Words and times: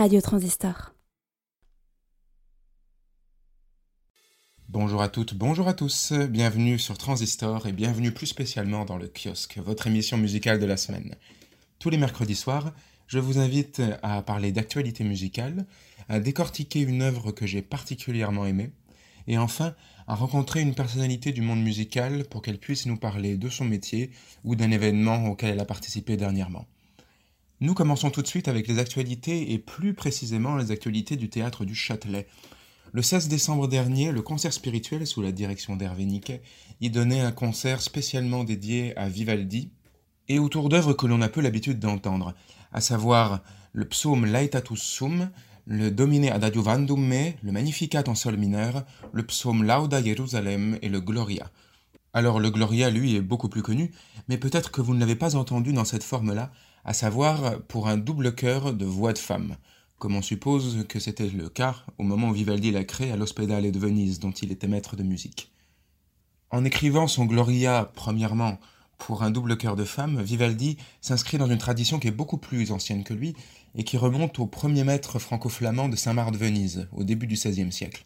Radio 0.00 0.22
Transistor. 0.22 0.94
Bonjour 4.70 5.02
à 5.02 5.10
toutes, 5.10 5.34
bonjour 5.34 5.68
à 5.68 5.74
tous, 5.74 6.14
bienvenue 6.14 6.78
sur 6.78 6.96
Transistor 6.96 7.66
et 7.66 7.72
bienvenue 7.72 8.10
plus 8.10 8.28
spécialement 8.28 8.86
dans 8.86 8.96
le 8.96 9.08
kiosque, 9.08 9.58
votre 9.58 9.88
émission 9.88 10.16
musicale 10.16 10.58
de 10.58 10.64
la 10.64 10.78
semaine. 10.78 11.16
Tous 11.78 11.90
les 11.90 11.98
mercredis 11.98 12.34
soirs, 12.34 12.72
je 13.08 13.18
vous 13.18 13.38
invite 13.38 13.82
à 14.02 14.22
parler 14.22 14.52
d'actualité 14.52 15.04
musicale, 15.04 15.66
à 16.08 16.18
décortiquer 16.18 16.80
une 16.80 17.02
œuvre 17.02 17.30
que 17.30 17.46
j'ai 17.46 17.60
particulièrement 17.60 18.46
aimée, 18.46 18.72
et 19.26 19.36
enfin 19.36 19.74
à 20.06 20.14
rencontrer 20.14 20.62
une 20.62 20.74
personnalité 20.74 21.30
du 21.32 21.42
monde 21.42 21.62
musical 21.62 22.24
pour 22.24 22.40
qu'elle 22.40 22.58
puisse 22.58 22.86
nous 22.86 22.96
parler 22.96 23.36
de 23.36 23.50
son 23.50 23.66
métier 23.66 24.12
ou 24.44 24.56
d'un 24.56 24.70
événement 24.70 25.26
auquel 25.26 25.50
elle 25.50 25.60
a 25.60 25.66
participé 25.66 26.16
dernièrement. 26.16 26.64
Nous 27.62 27.74
commençons 27.74 28.10
tout 28.10 28.22
de 28.22 28.26
suite 28.26 28.48
avec 28.48 28.66
les 28.68 28.78
actualités 28.78 29.52
et 29.52 29.58
plus 29.58 29.92
précisément 29.92 30.56
les 30.56 30.70
actualités 30.70 31.16
du 31.16 31.28
théâtre 31.28 31.66
du 31.66 31.74
Châtelet. 31.74 32.26
Le 32.92 33.02
16 33.02 33.28
décembre 33.28 33.68
dernier, 33.68 34.12
le 34.12 34.22
concert 34.22 34.54
spirituel 34.54 35.06
sous 35.06 35.20
la 35.20 35.30
direction 35.30 35.76
d'Hervé 35.76 36.06
Niquet 36.06 36.40
y 36.80 36.88
donnait 36.88 37.20
un 37.20 37.32
concert 37.32 37.82
spécialement 37.82 38.44
dédié 38.44 38.96
à 38.96 39.10
Vivaldi 39.10 39.72
et 40.28 40.38
autour 40.38 40.70
d'œuvres 40.70 40.94
que 40.94 41.06
l'on 41.06 41.20
a 41.20 41.28
peu 41.28 41.42
l'habitude 41.42 41.78
d'entendre, 41.78 42.32
à 42.72 42.80
savoir 42.80 43.42
le 43.74 43.86
psaume 43.86 44.24
Laetatus 44.24 44.80
Sum, 44.80 45.28
le 45.66 45.90
Domine 45.90 46.30
ad 46.30 46.42
adjuvandum 46.42 47.06
me, 47.06 47.32
le 47.42 47.52
Magnificat 47.52 48.04
en 48.06 48.14
sol 48.14 48.38
mineur, 48.38 48.86
le 49.12 49.26
psaume 49.26 49.64
Lauda 49.64 50.02
Jérusalem 50.02 50.78
et 50.80 50.88
le 50.88 51.02
Gloria. 51.02 51.50
Alors 52.14 52.40
le 52.40 52.50
Gloria, 52.50 52.88
lui, 52.88 53.16
est 53.16 53.20
beaucoup 53.20 53.50
plus 53.50 53.62
connu, 53.62 53.90
mais 54.28 54.38
peut-être 54.38 54.70
que 54.70 54.80
vous 54.80 54.94
ne 54.94 55.00
l'avez 55.00 55.14
pas 55.14 55.36
entendu 55.36 55.74
dans 55.74 55.84
cette 55.84 56.02
forme-là, 56.02 56.50
à 56.84 56.92
savoir 56.92 57.60
pour 57.62 57.88
un 57.88 57.96
double 57.96 58.34
chœur 58.34 58.72
de 58.72 58.84
voix 58.84 59.12
de 59.12 59.18
femme, 59.18 59.56
comme 59.98 60.16
on 60.16 60.22
suppose 60.22 60.86
que 60.88 60.98
c'était 60.98 61.28
le 61.28 61.48
cas 61.48 61.76
au 61.98 62.02
moment 62.02 62.28
où 62.28 62.32
Vivaldi 62.32 62.70
l'a 62.70 62.84
créé 62.84 63.12
à 63.12 63.16
l'Ospedale 63.16 63.70
de 63.70 63.78
Venise, 63.78 64.18
dont 64.18 64.30
il 64.30 64.50
était 64.50 64.68
maître 64.68 64.96
de 64.96 65.02
musique. 65.02 65.52
En 66.50 66.64
écrivant 66.64 67.06
son 67.06 67.26
Gloria, 67.26 67.90
premièrement, 67.94 68.58
pour 68.98 69.22
un 69.22 69.30
double 69.30 69.56
chœur 69.56 69.76
de 69.76 69.84
femme, 69.84 70.22
Vivaldi 70.22 70.76
s'inscrit 71.00 71.38
dans 71.38 71.50
une 71.50 71.58
tradition 71.58 71.98
qui 71.98 72.08
est 72.08 72.12
beaucoup 72.12 72.38
plus 72.38 72.70
ancienne 72.72 73.04
que 73.04 73.14
lui 73.14 73.34
et 73.74 73.84
qui 73.84 73.96
remonte 73.96 74.38
au 74.38 74.46
premier 74.46 74.84
maître 74.84 75.18
franco-flamand 75.18 75.88
de 75.88 75.96
Saint-Marc 75.96 76.32
de 76.32 76.38
Venise, 76.38 76.88
au 76.92 77.04
début 77.04 77.26
du 77.26 77.36
XVIe 77.36 77.72
siècle. 77.72 78.04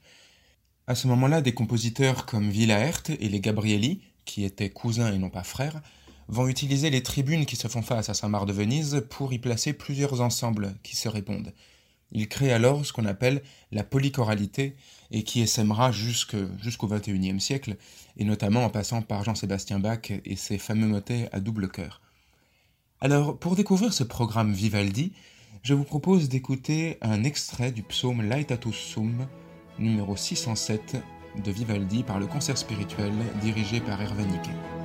À 0.87 0.95
ce 0.95 1.09
moment-là, 1.09 1.41
des 1.41 1.55
compositeurs 1.55 2.27
comme 2.27 2.51
Villaert 2.51 3.03
et 3.09 3.29
les 3.29 3.41
Gabrielli, 3.41 4.03
qui 4.25 4.45
étaient 4.45 4.71
cousins 4.71 5.13
et 5.13 5.19
non 5.19 5.31
pas 5.31 5.43
frères, 5.43 5.81
vont 6.29 6.49
utiliser 6.49 6.91
les 6.91 7.03
tribunes 7.03 7.47
qui 7.47 7.57
se 7.57 7.69
font 7.69 7.83
face 7.83 8.09
à 8.09 8.15
Saint-Marc 8.15 8.47
de 8.47 8.53
Venise 8.53 9.05
pour 9.11 9.33
y 9.33 9.39
placer 9.39 9.73
plusieurs 9.73 10.21
ensembles 10.21 10.75
qui 10.83 10.97
se 10.97 11.09
répondent. 11.09 11.53
Il 12.13 12.29
crée 12.29 12.53
alors 12.53 12.87
ce 12.87 12.93
qu'on 12.93 13.07
appelle 13.07 13.43
la 13.73 13.83
polychoralité 13.83 14.77
et 15.11 15.25
qui 15.25 15.41
essaimera 15.41 15.91
jusqu'au 15.91 16.87
XXIe 16.87 17.41
siècle, 17.41 17.77
et 18.17 18.25
notamment 18.25 18.65
en 18.65 18.71
passant 18.71 19.03
par 19.03 19.25
Jean-Sébastien 19.25 19.81
Bach 19.81 20.11
et 20.11 20.37
ses 20.37 20.59
fameux 20.59 20.87
motets 20.87 21.29
à 21.33 21.41
double 21.41 21.69
chœur. 21.69 22.01
Alors, 23.01 23.37
pour 23.39 23.57
découvrir 23.57 23.93
ce 23.93 24.05
programme 24.05 24.53
Vivaldi, 24.53 25.13
je 25.63 25.75
vous 25.75 25.85
propose 25.85 26.29
d'écouter 26.29 26.99
un 27.01 27.25
extrait 27.25 27.73
du 27.73 27.83
psaume 27.83 28.23
Laetatus 28.23 28.77
Sum, 28.77 29.27
numéro 29.79 30.17
607 30.17 30.97
de 31.45 31.51
Vivaldi 31.51 32.05
par 32.05 32.21
le 32.21 32.27
concert 32.27 32.57
spirituel 32.57 33.13
dirigé 33.43 33.81
par 33.81 34.01
Hervé 34.01 34.25
Niquet. 34.25 34.84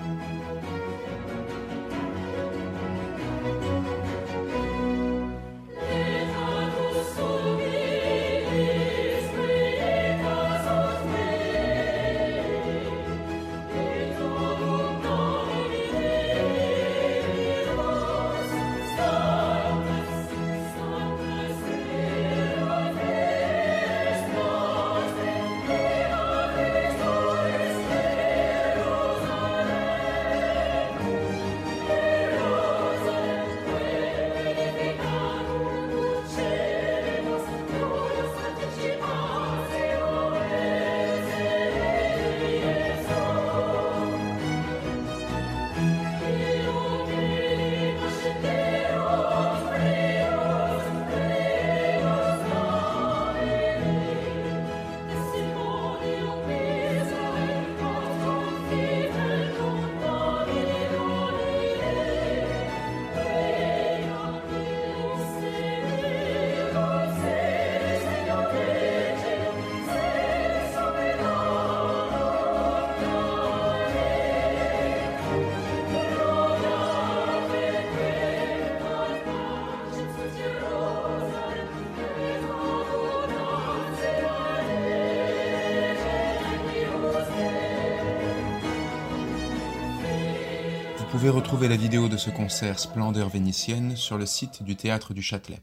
Ce 92.19 92.29
concert 92.29 92.79
Splendeur 92.79 93.29
vénitienne 93.29 93.95
sur 93.95 94.17
le 94.17 94.25
site 94.25 94.61
du 94.61 94.75
Théâtre 94.75 95.13
du 95.13 95.21
Châtelet. 95.21 95.61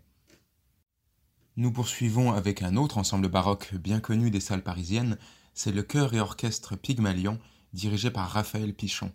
Nous 1.58 1.70
poursuivons 1.70 2.32
avec 2.32 2.62
un 2.62 2.76
autre 2.76 2.96
ensemble 2.96 3.28
baroque 3.28 3.74
bien 3.74 4.00
connu 4.00 4.30
des 4.30 4.40
salles 4.40 4.62
parisiennes, 4.62 5.18
c'est 5.52 5.70
le 5.70 5.82
chœur 5.82 6.14
et 6.14 6.20
orchestre 6.20 6.74
Pygmalion, 6.74 7.38
dirigé 7.74 8.10
par 8.10 8.30
Raphaël 8.30 8.72
Pichon. 8.72 9.12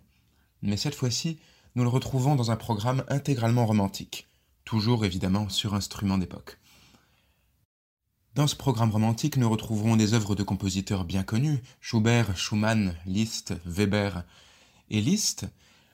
Mais 0.62 0.76
cette 0.76 0.94
fois-ci, 0.94 1.40
nous 1.74 1.82
le 1.82 1.88
retrouvons 1.88 2.36
dans 2.36 2.52
un 2.52 2.56
programme 2.56 3.02
intégralement 3.08 3.66
romantique, 3.66 4.28
toujours 4.64 5.04
évidemment 5.04 5.48
sur 5.48 5.74
instrument 5.74 6.18
d'époque. 6.18 6.58
Dans 8.36 8.46
ce 8.46 8.54
programme 8.54 8.92
romantique, 8.92 9.36
nous 9.36 9.50
retrouverons 9.50 9.96
des 9.96 10.14
œuvres 10.14 10.36
de 10.36 10.44
compositeurs 10.44 11.04
bien 11.04 11.24
connus, 11.24 11.60
Schubert, 11.80 12.36
Schumann, 12.36 12.94
Liszt, 13.04 13.54
Weber 13.64 14.22
et 14.90 15.00
Liszt, 15.00 15.48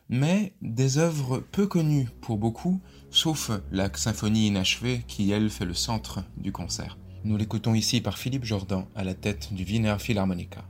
mais 0.08 0.54
des 0.62 0.98
œuvres 0.98 1.38
peu 1.38 1.66
connues 1.66 2.08
pour 2.20 2.38
beaucoup, 2.38 2.80
sauf 3.10 3.50
la 3.70 3.90
symphonie 3.94 4.46
inachevée 4.46 5.02
qui, 5.06 5.30
elle, 5.30 5.50
fait 5.50 5.64
le 5.64 5.74
centre 5.74 6.24
du 6.36 6.52
concert. 6.52 6.98
Nous 7.24 7.36
l'écoutons 7.36 7.74
ici 7.74 8.00
par 8.00 8.16
Philippe 8.16 8.44
Jordan 8.44 8.84
à 8.94 9.04
la 9.04 9.14
tête 9.14 9.52
du 9.52 9.64
Wiener 9.64 9.96
Philharmonica. 9.98 10.64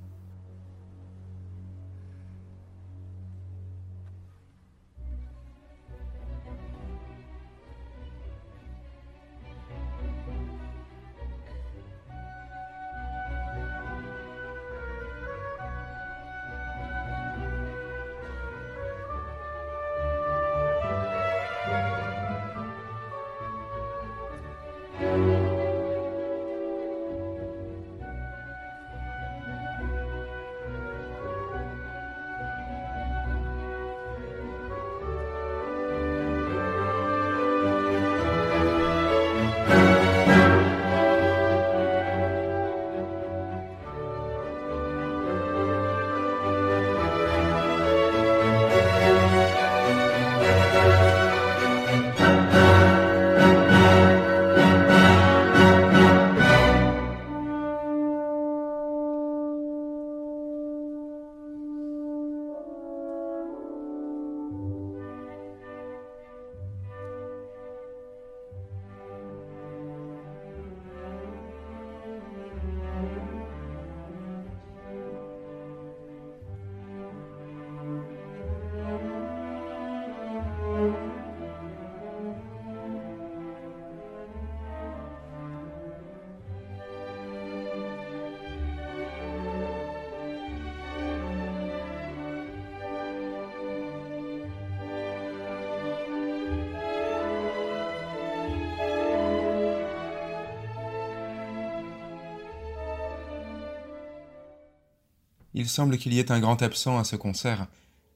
Il 105.59 105.69
semble 105.69 105.99
qu'il 105.99 106.15
y 106.15 106.21
ait 106.21 106.31
un 106.31 106.39
grand 106.39 106.63
absent 106.63 106.99
à 106.99 107.05
ce 107.05 107.17
concert, 107.17 107.67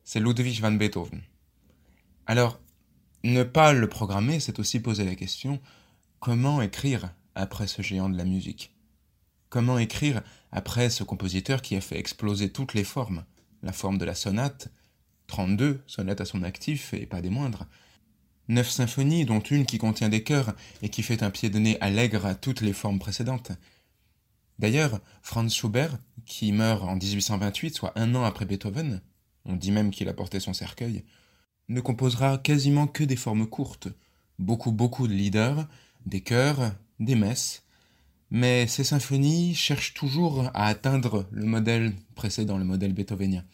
c'est 0.04 0.20
Ludwig 0.20 0.60
van 0.60 0.70
Beethoven. 0.70 1.20
Alors, 2.24 2.60
ne 3.24 3.42
pas 3.42 3.72
le 3.72 3.88
programmer, 3.88 4.38
c'est 4.38 4.60
aussi 4.60 4.78
poser 4.78 5.04
la 5.04 5.16
question 5.16 5.60
comment 6.20 6.62
écrire 6.62 7.12
après 7.34 7.66
ce 7.66 7.82
géant 7.82 8.08
de 8.08 8.16
la 8.16 8.24
musique? 8.24 8.76
Comment 9.48 9.78
écrire 9.78 10.22
après 10.52 10.88
ce 10.88 11.02
compositeur 11.02 11.62
qui 11.62 11.74
a 11.74 11.80
fait 11.80 11.98
exploser 11.98 12.52
toutes 12.52 12.74
les 12.74 12.84
formes? 12.84 13.24
La 13.64 13.72
forme 13.72 13.98
de 13.98 14.04
la 14.04 14.14
sonate, 14.14 14.68
32 15.26 15.82
sonates 15.88 16.20
à 16.20 16.24
son 16.24 16.44
actif 16.44 16.94
et 16.94 17.06
pas 17.06 17.22
des 17.22 17.30
moindres, 17.30 17.66
neuf 18.46 18.70
symphonies, 18.70 19.24
dont 19.24 19.40
une 19.40 19.66
qui 19.66 19.78
contient 19.78 20.08
des 20.08 20.22
chœurs 20.22 20.54
et 20.80 20.90
qui 20.90 21.02
fait 21.02 21.24
un 21.24 21.30
pied 21.30 21.50
de 21.50 21.58
nez 21.58 21.76
allègre 21.80 22.24
à 22.24 22.36
toutes 22.36 22.60
les 22.60 22.72
formes 22.72 23.00
précédentes. 23.00 23.50
D'ailleurs, 24.58 25.00
Franz 25.22 25.54
Schubert, 25.54 25.98
qui 26.26 26.52
meurt 26.52 26.82
en 26.82 26.96
1828, 26.96 27.74
soit 27.74 27.92
un 27.96 28.14
an 28.14 28.24
après 28.24 28.44
Beethoven, 28.44 29.00
on 29.44 29.56
dit 29.56 29.72
même 29.72 29.90
qu'il 29.90 30.08
a 30.08 30.14
porté 30.14 30.40
son 30.40 30.52
cercueil, 30.52 31.04
ne 31.68 31.80
composera 31.80 32.38
quasiment 32.38 32.86
que 32.86 33.04
des 33.04 33.16
formes 33.16 33.46
courtes, 33.46 33.88
beaucoup 34.38 34.72
beaucoup 34.72 35.08
de 35.08 35.12
leaders, 35.12 35.66
des 36.06 36.20
chœurs, 36.20 36.72
des 37.00 37.14
messes, 37.14 37.64
mais 38.30 38.66
ces 38.66 38.84
symphonies 38.84 39.54
cherchent 39.54 39.94
toujours 39.94 40.50
à 40.54 40.66
atteindre 40.66 41.26
le 41.32 41.44
modèle 41.44 41.92
précédent, 42.14 42.56
le 42.56 42.64
modèle 42.64 42.94
beethovenien. 42.94 43.44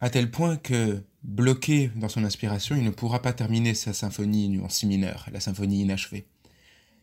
À 0.00 0.10
tel 0.10 0.30
point 0.30 0.56
que, 0.56 1.02
bloqué 1.22 1.90
dans 1.94 2.08
son 2.08 2.24
inspiration, 2.24 2.74
il 2.74 2.84
ne 2.84 2.90
pourra 2.90 3.22
pas 3.22 3.32
terminer 3.32 3.74
sa 3.74 3.92
symphonie 3.92 4.58
en 4.62 4.68
si 4.68 4.86
mineur, 4.86 5.28
la 5.32 5.40
symphonie 5.40 5.82
inachevée. 5.82 6.26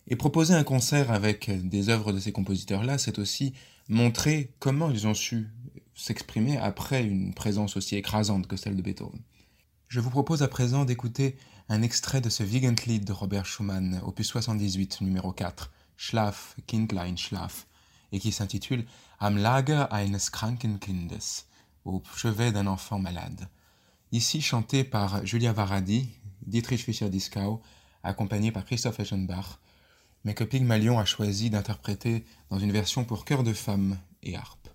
Et 0.08 0.16
proposer 0.16 0.54
un 0.54 0.64
concert 0.64 1.12
avec 1.12 1.52
des 1.68 1.90
œuvres 1.90 2.14
de 2.14 2.20
ces 2.20 2.32
compositeurs-là, 2.32 2.98
c'est 2.98 3.20
aussi 3.20 3.54
montrer 3.90 4.54
comment 4.60 4.90
ils 4.90 5.08
ont 5.08 5.14
su 5.14 5.48
s'exprimer 5.96 6.58
après 6.58 7.04
une 7.04 7.34
présence 7.34 7.76
aussi 7.76 7.96
écrasante 7.96 8.48
que 8.48 8.56
celle 8.56 8.76
de 8.76 8.82
Beethoven. 8.82 9.20
Je 9.88 10.00
vous 10.00 10.10
propose 10.10 10.44
à 10.44 10.48
présent 10.48 10.86
d'écouter 10.86 11.38
un 11.70 11.82
extrait 11.82 12.22
de 12.22 12.30
ce 12.30 12.44
Wiegendlied 12.44 13.04
de 13.04 13.12
Robert 13.12 13.46
Schumann, 13.46 14.00
opus 14.06 14.28
78, 14.28 15.02
numéro 15.02 15.34
4, 15.34 15.72
Schlaf, 15.98 16.56
Kindlein, 16.68 17.16
Schlaf, 17.16 17.68
et 18.12 18.20
qui 18.20 18.32
s'intitule 18.32 18.86
Am 19.20 19.38
Lager 19.38 19.86
eines 19.92 20.20
kranken 20.32 20.78
Kindes, 20.80 21.20
au 21.84 22.02
chevet 22.16 22.52
d'un 22.52 22.68
enfant 22.68 23.00
malade. 23.00 23.50
Ici 24.12 24.42
chanté 24.42 24.84
par 24.84 25.26
Julia 25.26 25.52
Varadi, 25.52 26.10
Dietrich 26.46 26.84
Fischer-Dieskau, 26.84 27.62
accompagné 28.04 28.52
par 28.52 28.64
Christoph 28.64 29.00
Eschenbach, 29.00 29.60
mais 30.28 30.34
que 30.34 30.44
Pygmalion 30.44 31.00
a 31.00 31.06
choisi 31.06 31.50
d'interpréter 31.50 32.26
dans 32.50 32.60
une 32.60 32.74
version 32.74 33.06
pour 33.06 33.24
chœur 33.24 33.44
de 33.44 33.54
femme 33.54 33.98
et 34.24 34.36
harpe. 34.36 34.68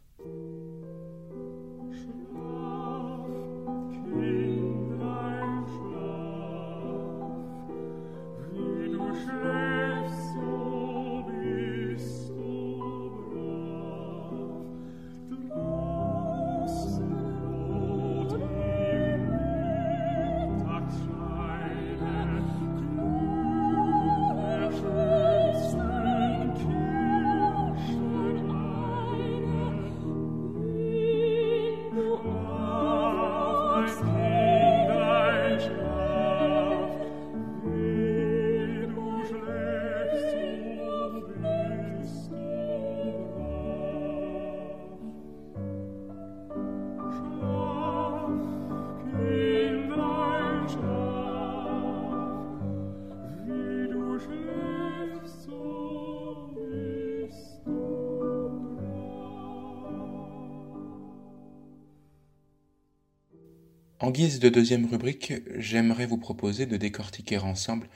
Guise 64.12 64.40
de 64.40 64.50
deuxième 64.50 64.84
rubrique, 64.84 65.32
j'aimerais 65.56 66.04
vous 66.04 66.18
proposer 66.18 66.66
de 66.66 66.76
décortiquer 66.76 67.38
ensemble 67.38 67.88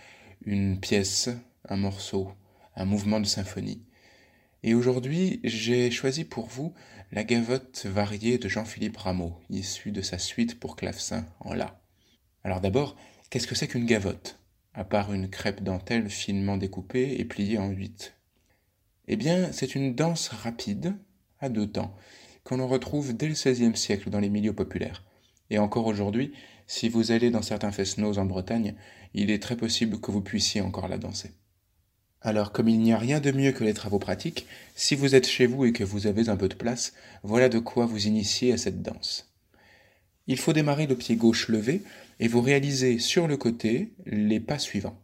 une 0.47 0.81
pièce, 0.81 1.29
un 1.69 1.77
morceau, 1.77 2.33
un 2.75 2.87
mouvement 2.87 3.21
de 3.21 3.27
symphonie. 3.27 3.83
Et 4.63 4.73
aujourd'hui, 4.73 5.41
j'ai 5.45 5.91
choisi 5.91 6.25
pour 6.25 6.47
vous 6.47 6.73
la 7.13 7.23
gavotte 7.23 7.85
variée 7.85 8.39
de 8.39 8.49
Jean-Philippe 8.49 8.97
Rameau, 8.97 9.35
issue 9.51 9.93
de 9.93 10.01
sa 10.01 10.17
suite 10.17 10.59
pour 10.59 10.75
clavecin 10.75 11.27
en 11.41 11.53
La. 11.53 11.79
Alors 12.45 12.63
d'abord, 12.63 12.97
qu'est-ce 13.29 13.47
que 13.47 13.55
c'est 13.55 13.69
qu'une 13.69 13.85
gavotte 13.85 14.41
À 14.73 14.85
part 14.85 15.13
une 15.13 15.29
crêpe 15.29 15.63
dentelle 15.63 16.09
finement 16.09 16.57
découpée 16.57 17.21
et 17.21 17.27
pliée 17.27 17.59
en 17.59 17.69
huit? 17.69 18.15
Eh 19.07 19.17
bien, 19.17 19.53
c'est 19.53 19.75
une 19.75 19.95
danse 19.95 20.29
rapide, 20.29 20.97
à 21.41 21.51
deux 21.51 21.71
temps, 21.71 21.95
qu'on 22.43 22.67
retrouve 22.67 23.15
dès 23.15 23.29
le 23.29 23.35
XVIe 23.35 23.77
siècle 23.77 24.09
dans 24.09 24.21
les 24.21 24.31
milieux 24.31 24.55
populaires. 24.55 25.05
Et 25.51 25.59
encore 25.59 25.87
aujourd'hui, 25.87 26.33
si 26.67 26.89
vous 26.89 27.13
allez 27.13 27.31
dans 27.31 27.43
certains 27.43 27.73
fest 27.73 27.99
en 27.99 28.25
Bretagne, 28.25 28.75
il 29.15 29.31
est 29.31 29.43
très 29.43 29.57
possible 29.57 30.01
que 30.01 30.11
vous 30.11 30.21
puissiez 30.21 30.61
encore 30.61 30.89
la 30.89 30.99
danser. 30.99 31.33
Alors, 32.21 32.51
comme 32.51 32.69
il 32.69 32.81
n'y 32.81 32.93
a 32.93 32.99
rien 32.99 33.21
de 33.21 33.31
mieux 33.31 33.53
que 33.53 33.63
les 33.63 33.75
travaux 33.75 33.99
pratiques, 33.99 34.47
si 34.75 34.97
vous 34.97 35.15
êtes 35.15 35.29
chez 35.29 35.47
vous 35.47 35.65
et 35.65 35.73
que 35.73 35.85
vous 35.85 36.07
avez 36.07 36.29
un 36.29 36.37
peu 36.37 36.49
de 36.49 36.55
place, 36.55 36.93
voilà 37.23 37.49
de 37.49 37.61
quoi 37.61 37.87
vous 37.87 38.07
initier 38.07 38.53
à 38.53 38.59
cette 38.59 38.83
danse. 38.83 39.33
Il 40.27 40.39
faut 40.39 40.53
démarrer 40.53 40.89
le 40.89 40.97
pied 40.97 41.15
gauche 41.15 41.49
levé 41.49 41.83
et 42.19 42.27
vous 42.27 42.41
réalisez 42.41 42.99
sur 42.99 43.29
le 43.29 43.37
côté 43.37 43.93
les 44.07 44.41
pas 44.41 44.59
suivants. 44.59 45.01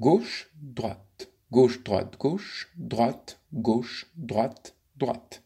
Gauche, 0.00 0.50
droite, 0.60 1.30
gauche, 1.52 1.84
droite, 1.84 2.16
gauche, 2.18 2.72
droite, 2.76 3.40
gauche, 3.52 4.10
droite, 4.16 4.74
droite. 4.96 5.42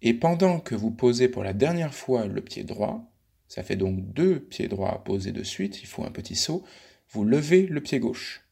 Et 0.00 0.14
pendant 0.14 0.58
que 0.58 0.74
vous 0.74 0.90
posez 0.90 1.28
pour 1.28 1.44
la 1.44 1.52
dernière 1.52 1.94
fois 1.94 2.26
le 2.26 2.40
pied 2.40 2.64
droit, 2.64 3.11
ça 3.52 3.62
fait 3.62 3.76
donc 3.76 4.14
deux 4.14 4.40
pieds 4.40 4.66
droits 4.66 5.04
posés 5.04 5.30
de 5.30 5.42
suite, 5.42 5.82
il 5.82 5.86
faut 5.86 6.04
un 6.04 6.10
petit 6.10 6.36
saut. 6.36 6.64
Vous 7.10 7.22
levez 7.22 7.66
le 7.66 7.82
pied 7.82 8.00
gauche, 8.00 8.48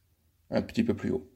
un 0.51 0.61
petit 0.61 0.83
peu 0.83 0.93
plus 0.93 1.09
haut. 1.09 1.27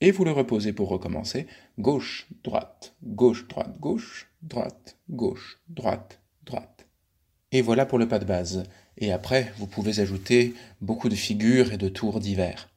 Et 0.00 0.10
vous 0.10 0.24
le 0.24 0.32
reposez 0.32 0.72
pour 0.72 0.88
recommencer. 0.88 1.46
Gauche, 1.78 2.26
droite, 2.42 2.96
gauche, 3.04 3.46
droite, 3.46 3.78
gauche, 3.78 4.28
droite, 4.42 4.98
gauche, 5.08 5.60
droite, 5.68 6.20
droite. 6.42 6.88
Et 7.52 7.62
voilà 7.62 7.86
pour 7.86 8.00
le 8.00 8.08
pas 8.08 8.18
de 8.18 8.24
base. 8.24 8.64
Et 8.98 9.12
après, 9.12 9.52
vous 9.56 9.68
pouvez 9.68 10.00
ajouter 10.00 10.54
beaucoup 10.80 11.08
de 11.08 11.14
figures 11.14 11.72
et 11.72 11.78
de 11.78 11.88
tours 11.88 12.18
divers. 12.18 12.70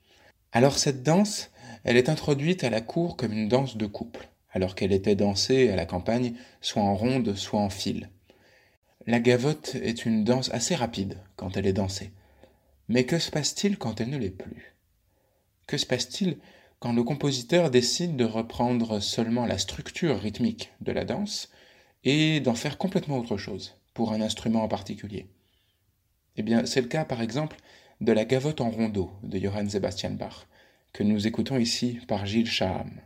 Alors 0.51 0.77
cette 0.77 1.01
danse, 1.01 1.49
elle 1.83 1.97
est 1.97 2.07
introduite 2.07 2.63
à 2.63 2.69
la 2.69 2.81
cour 2.81 3.17
comme 3.17 3.33
une 3.33 3.49
danse 3.49 3.77
de 3.77 3.87
couple, 3.87 4.29
alors 4.51 4.75
qu'elle 4.75 4.93
était 4.93 5.15
dansée 5.15 5.69
à 5.71 5.75
la 5.75 5.87
campagne, 5.87 6.35
soit 6.61 6.83
en 6.83 6.93
ronde, 6.93 7.33
soit 7.33 7.59
en 7.59 7.71
file. 7.71 8.11
La 9.07 9.19
gavotte 9.19 9.75
est 9.75 10.07
une 10.07 10.23
danse 10.23 10.49
assez 10.51 10.73
rapide 10.73 11.19
quand 11.35 11.57
elle 11.57 11.67
est 11.67 11.73
dansée. 11.73 12.11
Mais 12.87 13.05
que 13.05 13.19
se 13.19 13.29
passe-t-il 13.29 13.77
quand 13.77 14.01
elle 14.01 14.09
ne 14.09 14.17
l'est 14.17 14.31
plus? 14.31 14.73
Que 15.67 15.77
se 15.77 15.85
passe-t-il 15.85 16.39
quand 16.79 16.91
le 16.91 17.03
compositeur 17.03 17.69
décide 17.69 18.15
de 18.15 18.25
reprendre 18.25 18.99
seulement 18.99 19.45
la 19.45 19.59
structure 19.59 20.19
rythmique 20.19 20.71
de 20.81 20.91
la 20.91 21.05
danse 21.05 21.51
et 22.03 22.39
d'en 22.39 22.55
faire 22.55 22.79
complètement 22.79 23.19
autre 23.19 23.37
chose, 23.37 23.77
pour 23.93 24.11
un 24.11 24.21
instrument 24.21 24.63
en 24.63 24.67
particulier? 24.67 25.27
Eh 26.35 26.41
bien, 26.41 26.65
c'est 26.65 26.81
le 26.81 26.87
cas 26.87 27.05
par 27.05 27.21
exemple 27.21 27.57
de 28.01 28.11
la 28.11 28.25
gavotte 28.25 28.59
en 28.59 28.71
rondeau 28.71 29.11
de 29.21 29.37
Johann 29.37 29.69
Sebastian 29.69 30.11
Bach, 30.11 30.47
que 30.93 31.03
nous 31.03 31.27
écoutons 31.27 31.59
ici 31.59 31.99
par 32.07 32.25
Gilles 32.25 32.49
Chaham. 32.49 33.01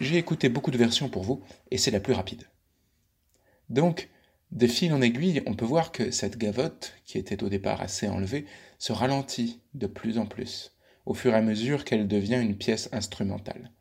J'ai 0.00 0.16
écouté 0.16 0.48
beaucoup 0.48 0.70
de 0.70 0.78
versions 0.78 1.08
pour 1.08 1.22
vous, 1.22 1.42
et 1.70 1.78
c'est 1.78 1.90
la 1.90 2.00
plus 2.00 2.12
rapide. 2.12 2.44
Donc, 3.68 4.08
de 4.50 4.66
fil 4.66 4.92
en 4.94 5.02
aiguille, 5.02 5.42
on 5.46 5.54
peut 5.54 5.66
voir 5.66 5.92
que 5.92 6.10
cette 6.10 6.38
gavotte, 6.38 6.94
qui 7.04 7.18
était 7.18 7.42
au 7.42 7.48
départ 7.48 7.82
assez 7.82 8.08
enlevée, 8.08 8.46
se 8.78 8.92
ralentit 8.92 9.60
de 9.74 9.86
plus 9.86 10.18
en 10.18 10.26
plus, 10.26 10.72
au 11.04 11.14
fur 11.14 11.32
et 11.34 11.36
à 11.36 11.42
mesure 11.42 11.84
qu'elle 11.84 12.08
devient 12.08 12.40
une 12.40 12.56
pièce 12.56 12.88
instrumentale. 12.92 13.72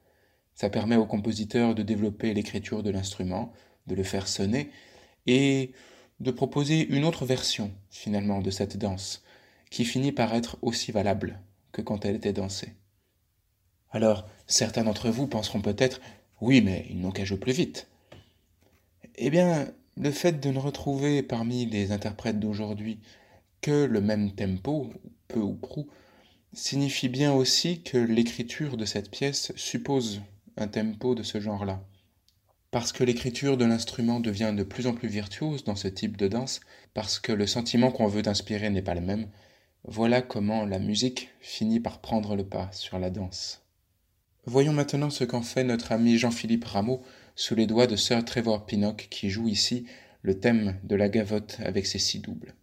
Ça 0.55 0.69
permet 0.69 0.95
au 0.95 1.05
compositeur 1.05 1.75
de 1.75 1.83
développer 1.83 2.33
l'écriture 2.33 2.83
de 2.83 2.89
l'instrument, 2.89 3.53
de 3.85 3.95
le 3.95 4.03
faire 4.03 4.27
sonner, 4.27 4.71
et 5.25 5.71
de 6.19 6.31
proposer 6.31 6.87
une 6.87 7.05
autre 7.05 7.25
version, 7.25 7.71
finalement, 7.89 8.41
de 8.41 8.49
cette 8.49 8.77
danse, 8.77 9.23
qui 9.69 9.85
finit 9.85 10.11
par 10.11 10.33
être 10.33 10.57
aussi 10.61 10.91
valable 10.91 11.39
que 11.71 11.81
quand 11.81 12.05
elle 12.05 12.15
était 12.15 12.33
dansée. 12.33 12.73
Alors, 13.91 14.27
certains 14.47 14.83
d'entre 14.83 15.09
vous 15.09 15.27
penseront 15.27 15.61
peut-être, 15.61 16.01
oui, 16.41 16.61
mais 16.61 16.85
ils 16.89 16.99
n'ont 16.99 17.11
qu'à 17.11 17.25
jouer 17.25 17.37
plus 17.37 17.53
vite. 17.53 17.87
Eh 19.15 19.29
bien, 19.29 19.67
le 19.95 20.11
fait 20.11 20.39
de 20.39 20.49
ne 20.49 20.59
retrouver 20.59 21.23
parmi 21.23 21.65
les 21.65 21.91
interprètes 21.91 22.39
d'aujourd'hui 22.39 22.99
que 23.61 23.85
le 23.85 24.01
même 24.01 24.31
tempo, 24.31 24.91
peu 25.27 25.39
ou 25.39 25.53
prou, 25.53 25.87
signifie 26.53 27.09
bien 27.09 27.33
aussi 27.33 27.81
que 27.81 27.97
l'écriture 27.97 28.77
de 28.77 28.85
cette 28.85 29.09
pièce 29.09 29.51
suppose 29.55 30.21
un 30.57 30.67
tempo 30.67 31.15
de 31.15 31.23
ce 31.23 31.39
genre-là. 31.39 31.81
Parce 32.71 32.91
que 32.91 33.03
l'écriture 33.03 33.57
de 33.57 33.65
l'instrument 33.65 34.19
devient 34.19 34.53
de 34.55 34.63
plus 34.63 34.87
en 34.87 34.93
plus 34.93 35.07
virtuose 35.07 35.63
dans 35.63 35.75
ce 35.75 35.87
type 35.87 36.17
de 36.17 36.27
danse, 36.27 36.59
parce 36.93 37.19
que 37.19 37.31
le 37.31 37.47
sentiment 37.47 37.91
qu'on 37.91 38.07
veut 38.07 38.27
inspirer 38.27 38.69
n'est 38.69 38.81
pas 38.81 38.95
le 38.95 39.01
même, 39.01 39.29
voilà 39.83 40.21
comment 40.21 40.65
la 40.65 40.79
musique 40.79 41.29
finit 41.39 41.79
par 41.79 42.01
prendre 42.01 42.35
le 42.35 42.45
pas 42.45 42.69
sur 42.73 42.99
la 42.99 43.09
danse. 43.09 43.66
Voyons 44.49 44.71
maintenant 44.71 45.09
ce 45.09 45.25
qu'en 45.25 45.41
fait 45.41 45.65
notre 45.65 45.91
ami 45.91 46.17
Jean-Philippe 46.17 46.63
Rameau 46.63 47.03
sous 47.35 47.53
les 47.53 47.67
doigts 47.67 47.85
de 47.85 47.97
Sir 47.97 48.23
Trevor 48.23 48.65
Pinnock 48.65 49.07
qui 49.11 49.29
joue 49.29 49.49
ici 49.49 49.85
le 50.21 50.39
thème 50.39 50.79
de 50.85 50.95
la 50.95 51.09
gavotte 51.09 51.57
avec 51.65 51.85
ses 51.85 51.99
six 51.99 52.19
doubles. 52.19 52.55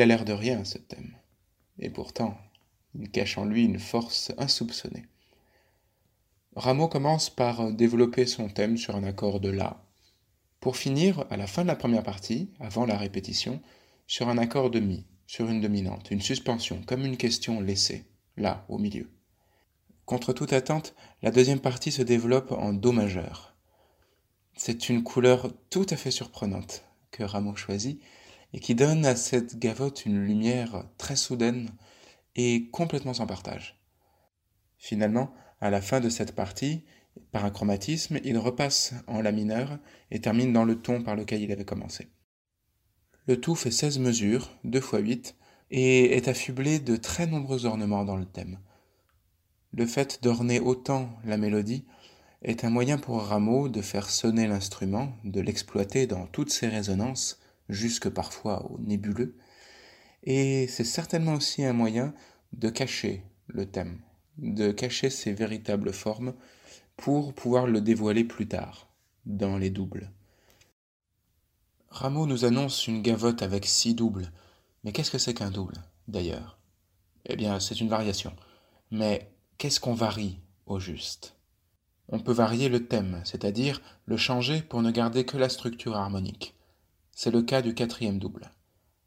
Il 0.00 0.04
a 0.04 0.06
l'air 0.06 0.24
de 0.24 0.32
rien, 0.32 0.64
ce 0.64 0.78
thème. 0.78 1.14
Et 1.78 1.90
pourtant, 1.90 2.38
il 2.94 3.10
cache 3.10 3.36
en 3.36 3.44
lui 3.44 3.66
une 3.66 3.78
force 3.78 4.32
insoupçonnée. 4.38 5.04
Rameau 6.56 6.88
commence 6.88 7.28
par 7.28 7.70
développer 7.70 8.24
son 8.24 8.48
thème 8.48 8.78
sur 8.78 8.96
un 8.96 9.04
accord 9.04 9.40
de 9.40 9.50
La, 9.50 9.84
pour 10.58 10.78
finir, 10.78 11.26
à 11.28 11.36
la 11.36 11.46
fin 11.46 11.64
de 11.64 11.66
la 11.66 11.76
première 11.76 12.02
partie, 12.02 12.48
avant 12.60 12.86
la 12.86 12.96
répétition, 12.96 13.60
sur 14.06 14.30
un 14.30 14.38
accord 14.38 14.70
de 14.70 14.80
Mi, 14.80 15.04
sur 15.26 15.50
une 15.50 15.60
dominante, 15.60 16.10
une 16.10 16.22
suspension, 16.22 16.80
comme 16.86 17.04
une 17.04 17.18
question 17.18 17.60
laissée, 17.60 18.06
là, 18.38 18.64
au 18.70 18.78
milieu. 18.78 19.10
Contre 20.06 20.32
toute 20.32 20.54
attente, 20.54 20.94
la 21.20 21.30
deuxième 21.30 21.60
partie 21.60 21.92
se 21.92 22.00
développe 22.00 22.52
en 22.52 22.72
Do 22.72 22.92
majeur. 22.92 23.54
C'est 24.56 24.88
une 24.88 25.02
couleur 25.02 25.52
tout 25.68 25.84
à 25.90 25.96
fait 25.98 26.10
surprenante 26.10 26.86
que 27.10 27.22
Rameau 27.22 27.54
choisit, 27.54 28.00
et 28.52 28.60
qui 28.60 28.74
donne 28.74 29.04
à 29.06 29.16
cette 29.16 29.58
gavotte 29.58 30.06
une 30.06 30.24
lumière 30.24 30.84
très 30.98 31.16
soudaine 31.16 31.70
et 32.36 32.68
complètement 32.70 33.14
sans 33.14 33.26
partage. 33.26 33.80
Finalement, 34.78 35.32
à 35.60 35.70
la 35.70 35.80
fin 35.80 36.00
de 36.00 36.08
cette 36.08 36.34
partie, 36.34 36.84
par 37.32 37.44
un 37.44 37.50
chromatisme, 37.50 38.18
il 38.24 38.38
repasse 38.38 38.94
en 39.06 39.20
La 39.20 39.32
mineur 39.32 39.78
et 40.10 40.20
termine 40.20 40.52
dans 40.52 40.64
le 40.64 40.80
ton 40.80 41.02
par 41.02 41.16
lequel 41.16 41.42
il 41.42 41.52
avait 41.52 41.64
commencé. 41.64 42.08
Le 43.26 43.40
tout 43.40 43.54
fait 43.54 43.70
16 43.70 43.98
mesures, 43.98 44.50
2 44.64 44.78
x 44.78 44.92
8, 44.92 45.36
et 45.70 46.16
est 46.16 46.28
affublé 46.28 46.80
de 46.80 46.96
très 46.96 47.26
nombreux 47.26 47.66
ornements 47.66 48.04
dans 48.04 48.16
le 48.16 48.24
thème. 48.24 48.58
Le 49.72 49.86
fait 49.86 50.22
d'orner 50.22 50.58
autant 50.58 51.10
la 51.24 51.36
mélodie 51.36 51.84
est 52.42 52.64
un 52.64 52.70
moyen 52.70 52.98
pour 52.98 53.22
Rameau 53.22 53.68
de 53.68 53.82
faire 53.82 54.10
sonner 54.10 54.48
l'instrument, 54.48 55.12
de 55.24 55.40
l'exploiter 55.40 56.06
dans 56.06 56.26
toutes 56.26 56.50
ses 56.50 56.68
résonances, 56.68 57.38
jusque 57.72 58.08
parfois 58.08 58.70
au 58.70 58.78
nébuleux, 58.78 59.36
et 60.22 60.66
c'est 60.68 60.84
certainement 60.84 61.34
aussi 61.34 61.64
un 61.64 61.72
moyen 61.72 62.14
de 62.52 62.68
cacher 62.68 63.24
le 63.46 63.66
thème, 63.66 64.00
de 64.38 64.70
cacher 64.70 65.10
ses 65.10 65.32
véritables 65.32 65.92
formes 65.92 66.34
pour 66.96 67.34
pouvoir 67.34 67.66
le 67.66 67.80
dévoiler 67.80 68.24
plus 68.24 68.48
tard, 68.48 68.88
dans 69.24 69.56
les 69.56 69.70
doubles. 69.70 70.12
Rameau 71.88 72.26
nous 72.26 72.44
annonce 72.44 72.86
une 72.86 73.02
gavotte 73.02 73.42
avec 73.42 73.66
six 73.66 73.94
doubles, 73.94 74.30
mais 74.84 74.92
qu'est-ce 74.92 75.10
que 75.10 75.18
c'est 75.18 75.34
qu'un 75.34 75.50
double, 75.50 75.82
d'ailleurs? 76.08 76.58
Eh 77.26 77.36
bien, 77.36 77.60
c'est 77.60 77.80
une 77.80 77.88
variation. 77.88 78.34
Mais 78.90 79.32
qu'est-ce 79.58 79.80
qu'on 79.80 79.94
varie 79.94 80.40
au 80.66 80.78
juste? 80.78 81.36
On 82.08 82.18
peut 82.18 82.32
varier 82.32 82.68
le 82.68 82.86
thème, 82.86 83.20
c'est-à-dire 83.24 83.80
le 84.06 84.16
changer 84.16 84.62
pour 84.62 84.82
ne 84.82 84.90
garder 84.90 85.24
que 85.24 85.36
la 85.36 85.48
structure 85.48 85.96
harmonique. 85.96 86.54
C'est 87.22 87.30
le 87.30 87.42
cas 87.42 87.60
du 87.60 87.74
quatrième 87.74 88.18
double. 88.18 88.50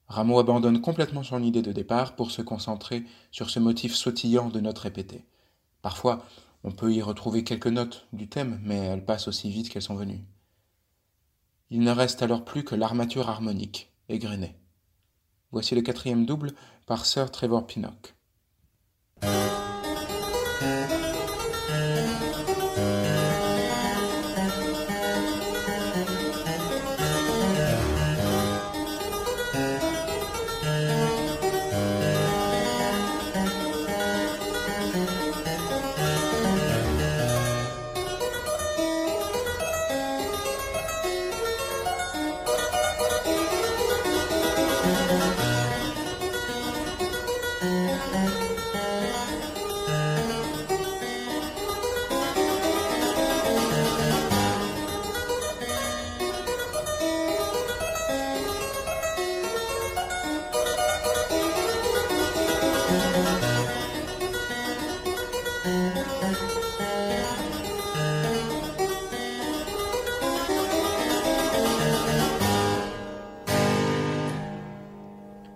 Rameau 0.07 0.37
abandonne 0.37 0.81
complètement 0.81 1.23
son 1.23 1.41
idée 1.41 1.63
de 1.63 1.71
départ 1.71 2.15
pour 2.15 2.29
se 2.29 2.43
concentrer 2.43 3.05
sur 3.31 3.49
ce 3.49 3.59
motif 3.59 3.95
sautillant 3.95 4.49
de 4.49 4.59
notes 4.59 4.77
répétées. 4.77 5.25
Parfois, 5.81 6.23
on 6.63 6.69
peut 6.69 6.93
y 6.93 7.01
retrouver 7.01 7.43
quelques 7.43 7.65
notes 7.65 8.05
du 8.13 8.29
thème, 8.29 8.61
mais 8.61 8.77
elles 8.77 9.03
passent 9.03 9.27
aussi 9.27 9.49
vite 9.49 9.67
qu'elles 9.67 9.81
sont 9.81 9.95
venues. 9.95 10.23
Il 11.71 11.79
ne 11.79 11.89
reste 11.89 12.21
alors 12.21 12.45
plus 12.45 12.63
que 12.63 12.75
l'armature 12.75 13.29
harmonique, 13.29 13.91
égrenée. 14.09 14.59
Voici 15.51 15.73
le 15.73 15.81
quatrième 15.81 16.27
double 16.27 16.51
par 16.85 17.07
Sir 17.07 17.31
Trevor 17.31 17.65
Pinnock. 17.65 18.13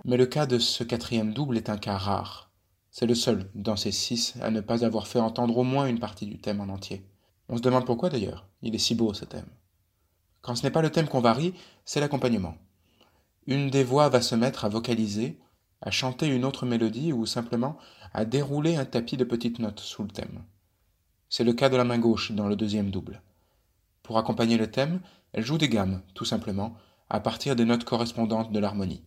Mais 0.08 0.16
le 0.16 0.24
cas 0.24 0.46
de 0.46 0.58
ce 0.58 0.84
quatrième 0.84 1.34
double 1.34 1.58
est 1.58 1.68
un 1.68 1.76
cas 1.76 1.98
rare. 1.98 2.50
C'est 2.90 3.04
le 3.04 3.14
seul 3.14 3.50
dans 3.54 3.76
ces 3.76 3.92
six 3.92 4.32
à 4.40 4.50
ne 4.50 4.62
pas 4.62 4.82
avoir 4.86 5.06
fait 5.06 5.20
entendre 5.20 5.58
au 5.58 5.64
moins 5.64 5.84
une 5.84 5.98
partie 5.98 6.24
du 6.24 6.38
thème 6.38 6.62
en 6.62 6.72
entier. 6.72 7.04
On 7.50 7.58
se 7.58 7.62
demande 7.62 7.84
pourquoi 7.84 8.08
d'ailleurs, 8.08 8.46
il 8.62 8.74
est 8.74 8.78
si 8.78 8.94
beau 8.94 9.12
ce 9.12 9.26
thème. 9.26 9.50
Quand 10.40 10.54
ce 10.54 10.62
n'est 10.62 10.70
pas 10.70 10.80
le 10.80 10.88
thème 10.88 11.08
qu'on 11.08 11.20
varie, 11.20 11.52
c'est 11.84 12.00
l'accompagnement. 12.00 12.56
Une 13.46 13.68
des 13.68 13.84
voix 13.84 14.08
va 14.08 14.22
se 14.22 14.34
mettre 14.34 14.64
à 14.64 14.70
vocaliser, 14.70 15.38
à 15.82 15.90
chanter 15.90 16.26
une 16.26 16.46
autre 16.46 16.64
mélodie 16.64 17.12
ou 17.12 17.26
simplement 17.26 17.76
à 18.14 18.24
dérouler 18.24 18.76
un 18.76 18.86
tapis 18.86 19.18
de 19.18 19.24
petites 19.24 19.58
notes 19.58 19.80
sous 19.80 20.04
le 20.04 20.08
thème. 20.08 20.42
C'est 21.28 21.44
le 21.44 21.52
cas 21.52 21.68
de 21.68 21.76
la 21.76 21.84
main 21.84 21.98
gauche 21.98 22.32
dans 22.32 22.48
le 22.48 22.56
deuxième 22.56 22.90
double. 22.90 23.20
Pour 24.02 24.16
accompagner 24.16 24.56
le 24.56 24.70
thème, 24.70 25.02
elle 25.34 25.44
joue 25.44 25.58
des 25.58 25.68
gammes, 25.68 26.00
tout 26.14 26.24
simplement, 26.24 26.78
à 27.10 27.20
partir 27.20 27.56
des 27.56 27.66
notes 27.66 27.84
correspondantes 27.84 28.52
de 28.52 28.58
l'harmonie. 28.58 29.02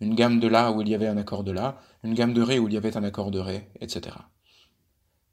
Une 0.00 0.14
gamme 0.14 0.40
de 0.40 0.48
La 0.48 0.72
où 0.72 0.80
il 0.80 0.88
y 0.88 0.94
avait 0.94 1.08
un 1.08 1.16
accord 1.16 1.44
de 1.44 1.52
La, 1.52 1.80
une 2.02 2.14
gamme 2.14 2.32
de 2.32 2.42
Ré 2.42 2.58
où 2.58 2.68
il 2.68 2.74
y 2.74 2.76
avait 2.76 2.96
un 2.96 3.04
accord 3.04 3.30
de 3.30 3.38
Ré, 3.38 3.68
etc. 3.80 4.16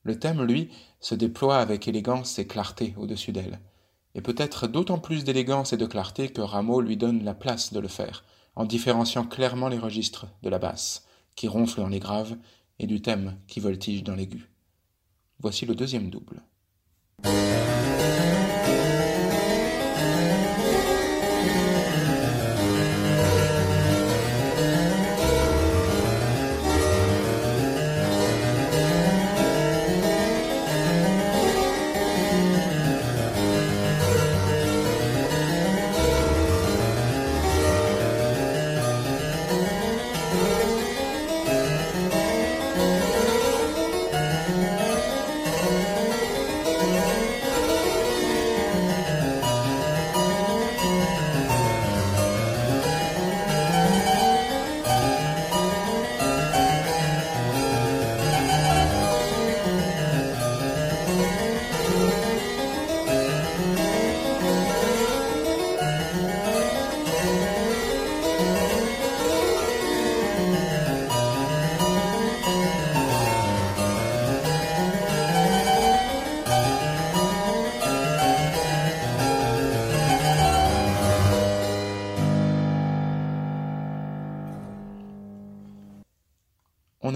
Le 0.03 0.19
thème, 0.19 0.43
lui, 0.43 0.69
se 0.99 1.15
déploie 1.15 1.57
avec 1.57 1.87
élégance 1.87 2.39
et 2.39 2.47
clarté 2.47 2.93
au-dessus 2.97 3.31
d'elle, 3.31 3.59
et 4.15 4.21
peut-être 4.21 4.67
d'autant 4.67 4.99
plus 4.99 5.23
d'élégance 5.23 5.73
et 5.73 5.77
de 5.77 5.85
clarté 5.85 6.29
que 6.29 6.41
Rameau 6.41 6.81
lui 6.81 6.97
donne 6.97 7.23
la 7.23 7.33
place 7.33 7.73
de 7.73 7.79
le 7.79 7.87
faire, 7.87 8.23
en 8.55 8.65
différenciant 8.65 9.25
clairement 9.25 9.67
les 9.67 9.77
registres 9.77 10.27
de 10.43 10.49
la 10.49 10.59
basse, 10.59 11.05
qui 11.35 11.47
ronfle 11.47 11.81
dans 11.81 11.89
les 11.89 11.99
graves, 11.99 12.35
et 12.79 12.87
du 12.87 13.01
thème 13.01 13.37
qui 13.47 13.59
voltige 13.59 14.03
dans 14.03 14.15
l'aigu. 14.15 14.49
Voici 15.39 15.65
le 15.65 15.75
deuxième 15.75 16.09
double. 16.09 16.41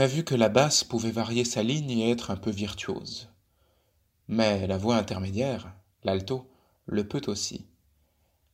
Vu 0.08 0.24
que 0.24 0.36
la 0.36 0.50
basse 0.50 0.84
pouvait 0.84 1.12
varier 1.12 1.46
sa 1.46 1.64
ligne 1.64 1.92
et 1.92 2.12
être 2.12 2.32
un 2.32 2.36
peu 2.36 2.52
virtuose. 2.52 3.30
Mais 4.28 4.68
la 4.68 4.78
voix 4.78 4.96
intermédiaire, 4.96 5.74
l'alto, 6.04 6.50
le 6.86 7.08
peut 7.08 7.22
aussi. 7.28 7.68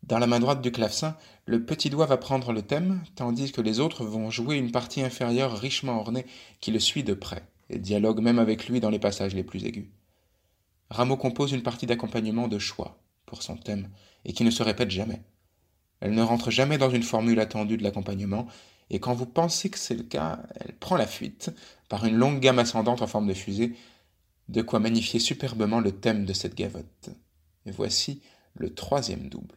Dans 0.03 0.19
la 0.19 0.27
main 0.27 0.39
droite 0.39 0.61
du 0.61 0.71
clavecin, 0.71 1.17
le 1.45 1.65
petit 1.65 1.89
doigt 1.89 2.05
va 2.05 2.17
prendre 2.17 2.53
le 2.53 2.61
thème, 2.61 3.03
tandis 3.15 3.51
que 3.51 3.61
les 3.61 3.79
autres 3.79 4.05
vont 4.05 4.29
jouer 4.29 4.55
une 4.55 4.71
partie 4.71 5.01
inférieure 5.01 5.57
richement 5.57 5.99
ornée 5.99 6.25
qui 6.61 6.71
le 6.71 6.79
suit 6.79 7.03
de 7.03 7.13
près, 7.13 7.43
et 7.69 7.77
dialogue 7.77 8.21
même 8.21 8.39
avec 8.39 8.67
lui 8.67 8.79
dans 8.79 8.89
les 8.89 8.99
passages 8.99 9.35
les 9.35 9.43
plus 9.43 9.65
aigus. 9.65 9.89
Rameau 10.89 11.17
compose 11.17 11.51
une 11.51 11.63
partie 11.63 11.85
d'accompagnement 11.85 12.47
de 12.47 12.59
choix 12.59 12.97
pour 13.25 13.43
son 13.43 13.57
thème, 13.57 13.89
et 14.23 14.33
qui 14.33 14.45
ne 14.45 14.51
se 14.51 14.63
répète 14.63 14.91
jamais. 14.91 15.21
Elle 15.99 16.13
ne 16.13 16.21
rentre 16.21 16.51
jamais 16.51 16.77
dans 16.77 16.89
une 16.89 17.03
formule 17.03 17.39
attendue 17.39 17.77
de 17.77 17.83
l'accompagnement, 17.83 18.47
et 18.89 18.99
quand 18.99 19.13
vous 19.13 19.25
pensez 19.25 19.69
que 19.69 19.77
c'est 19.77 19.95
le 19.95 20.03
cas, 20.03 20.39
elle 20.55 20.73
prend 20.73 20.95
la 20.95 21.07
fuite 21.07 21.51
par 21.89 22.05
une 22.05 22.15
longue 22.15 22.39
gamme 22.39 22.59
ascendante 22.59 23.01
en 23.01 23.07
forme 23.07 23.27
de 23.27 23.33
fusée, 23.33 23.75
de 24.49 24.61
quoi 24.61 24.79
magnifier 24.79 25.19
superbement 25.19 25.79
le 25.79 25.91
thème 25.91 26.25
de 26.25 26.33
cette 26.33 26.55
gavotte. 26.55 27.09
Et 27.65 27.71
voici 27.71 28.21
le 28.55 28.73
troisième 28.73 29.29
double. 29.29 29.55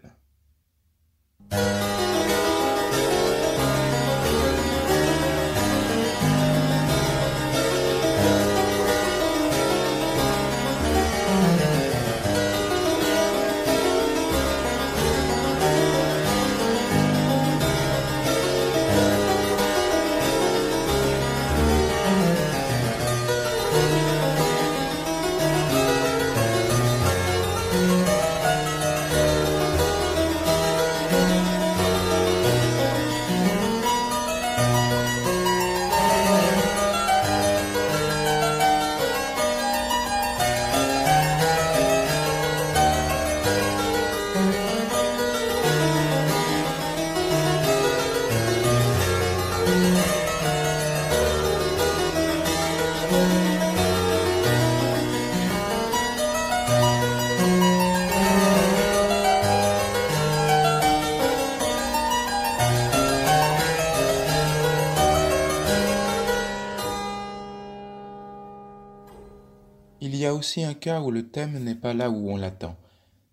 Un 70.58 70.74
cas 70.74 71.00
où 71.00 71.10
le 71.10 71.28
thème 71.28 71.62
n'est 71.62 71.76
pas 71.76 71.94
là 71.94 72.10
où 72.10 72.28
on 72.28 72.36
l'attend. 72.36 72.76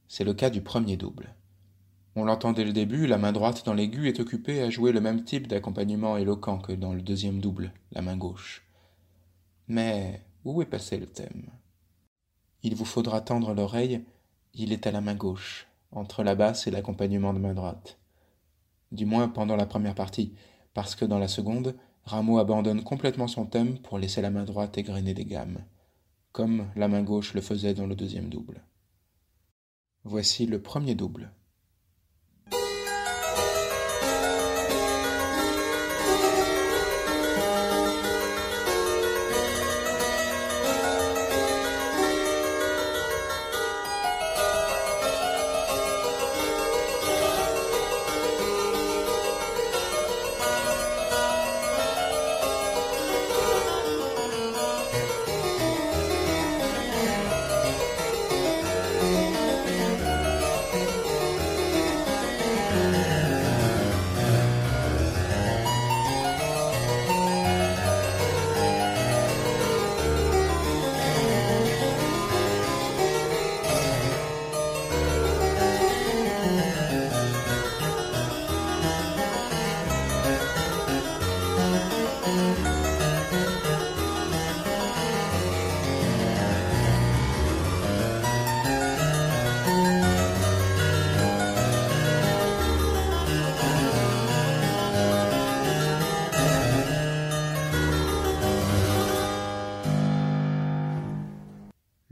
C'est 0.07 0.23
le 0.23 0.33
cas 0.33 0.49
du 0.49 0.61
premier 0.61 0.97
double. 0.97 1.33
On 2.15 2.25
l'entend 2.25 2.53
dès 2.53 2.63
le 2.63 2.73
début, 2.73 3.07
la 3.07 3.17
main 3.17 3.31
droite 3.31 3.65
dans 3.65 3.73
l'aigu 3.73 4.07
est 4.07 4.19
occupée 4.19 4.61
à 4.61 4.69
jouer 4.69 4.91
le 4.91 5.01
même 5.01 5.23
type 5.23 5.47
d'accompagnement 5.47 6.17
éloquent 6.17 6.59
que 6.59 6.73
dans 6.73 6.93
le 6.93 7.01
deuxième 7.01 7.39
double, 7.39 7.73
la 7.91 8.01
main 8.01 8.17
gauche. 8.17 8.63
Mais 9.67 10.21
où 10.45 10.61
est 10.61 10.65
passé 10.65 10.97
le 10.97 11.07
thème? 11.07 11.49
Il 12.61 12.75
vous 12.75 12.85
faudra 12.85 13.21
tendre 13.21 13.53
l'oreille, 13.53 14.03
il 14.53 14.71
est 14.71 14.87
à 14.87 14.91
la 14.91 15.01
main 15.01 15.15
gauche, 15.15 15.67
entre 15.91 16.23
la 16.23 16.35
basse 16.35 16.67
et 16.67 16.71
l'accompagnement 16.71 17.33
de 17.33 17.39
main 17.39 17.53
droite. 17.53 17.97
Du 18.91 19.05
moins 19.05 19.27
pendant 19.27 19.55
la 19.55 19.65
première 19.65 19.95
partie, 19.95 20.33
parce 20.73 20.95
que 20.95 21.05
dans 21.05 21.19
la 21.19 21.27
seconde, 21.27 21.75
Rameau 22.03 22.37
abandonne 22.37 22.83
complètement 22.83 23.27
son 23.27 23.45
thème 23.45 23.79
pour 23.79 23.97
laisser 23.97 24.21
la 24.21 24.29
main 24.29 24.43
droite 24.43 24.77
égrener 24.77 25.13
des 25.13 25.25
gammes 25.25 25.63
comme 26.37 26.67
la 26.75 26.87
main 26.87 27.01
gauche 27.01 27.33
le 27.33 27.41
faisait 27.41 27.73
dans 27.73 27.87
le 27.87 27.95
deuxième 27.95 28.29
double. 28.29 28.61
Voici 30.03 30.45
le 30.45 30.61
premier 30.61 30.93
double. 30.93 31.31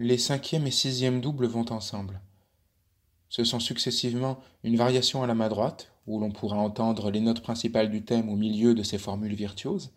Les 0.06 0.20
cinquième 0.20 0.68
et 0.68 0.72
sixième 0.72 1.20
doubles 1.20 1.48
vont 1.48 1.72
ensemble. 1.72 2.22
Ce 3.28 3.44
sont 3.44 3.60
successivement 3.60 4.39
une 4.63 4.78
variation 4.78 5.24
à 5.24 5.28
la 5.28 5.34
main 5.34 5.50
droite, 5.50 5.91
où 6.06 6.20
l'on 6.20 6.30
pourra 6.30 6.58
entendre 6.58 7.10
les 7.10 7.22
notes 7.22 7.41
principales 7.41 7.89
du 7.89 8.06
thème 8.06 8.30
au 8.30 8.36
milieu 8.36 8.76
de 8.76 8.84
ces 8.84 9.00
formules 9.00 9.34
virtuoses, 9.34 9.91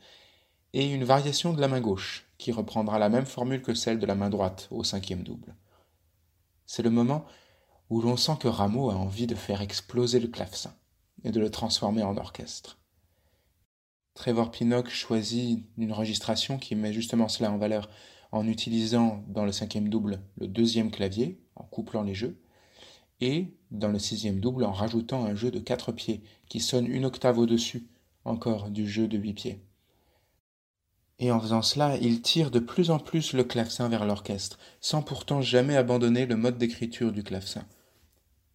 et 0.73 0.91
une 0.91 1.05
variation 1.05 1.53
de 1.53 1.61
la 1.61 1.69
main 1.69 1.83
gauche, 1.83 2.27
qui 2.39 2.53
reprendra 2.53 2.99
la 2.99 3.11
même 3.11 3.27
formule 3.27 3.61
que 3.61 3.75
celle 3.75 3.99
de 3.99 4.07
la 4.07 4.15
main 4.15 4.31
droite 4.31 4.69
au 4.71 4.83
cinquième 4.83 5.25
double. 5.25 5.55
C'est 6.65 6.83
le 6.83 6.91
moment 6.91 7.27
où 7.91 8.01
l'on 8.01 8.17
sent 8.17 8.37
que 8.41 8.49
Rameau 8.49 8.89
a 8.89 8.95
envie 8.95 9.27
de 9.27 9.35
faire 9.35 9.61
exploser 9.61 10.21
le 10.21 10.29
clavecin 10.29 10.75
et 11.23 11.31
de 11.31 11.41
le 11.41 11.51
transformer 11.51 12.03
en 12.03 12.17
orchestre. 12.17 12.79
Trevor 14.15 14.51
Pinnock 14.51 14.89
choisit 14.89 15.67
une 15.77 15.93
enregistration 15.93 16.57
qui 16.57 16.75
met 16.77 16.95
justement 16.95 17.29
cela 17.29 17.53
en 17.53 17.59
valeur 17.59 17.91
en 18.33 18.47
utilisant 18.47 19.25
dans 19.29 19.45
le 19.45 19.53
cinquième 19.53 19.89
double 19.89 20.21
le 20.37 20.47
deuxième 20.47 20.91
clavier, 20.91 21.41
en 21.57 21.65
couplant 21.65 22.03
les 22.03 22.15
jeux, 22.15 22.39
et 23.21 23.49
dans 23.71 23.89
le 23.89 23.99
sixième 23.99 24.41
double 24.41 24.65
en 24.65 24.73
rajoutant 24.73 25.25
un 25.25 25.35
jeu 25.35 25.51
de 25.51 25.59
quatre 25.59 25.93
pieds 25.93 26.23
qui 26.49 26.61
sonne 26.61 26.87
une 26.87 27.05
octave 27.05 27.39
au-dessus 27.39 27.87
encore 28.25 28.71
du 28.71 28.89
jeu 28.89 29.09
de 29.09 29.19
huit 29.19 29.35
pieds. 29.35 29.61
Et 31.19 31.33
en 31.33 31.41
faisant 31.41 31.63
cela, 31.63 31.97
il 31.97 32.23
tire 32.23 32.51
de 32.51 32.61
plus 32.61 32.91
en 32.91 32.99
plus 32.99 33.33
le 33.33 33.43
clavecin 33.43 33.89
vers 33.89 34.05
l'orchestre, 34.05 34.59
sans 34.81 35.03
pourtant 35.03 35.41
jamais 35.41 35.77
abandonner 35.77 36.27
le 36.27 36.37
mode 36.37 36.59
d'écriture 36.59 37.11
du 37.11 37.25
clavecin. 37.25 37.65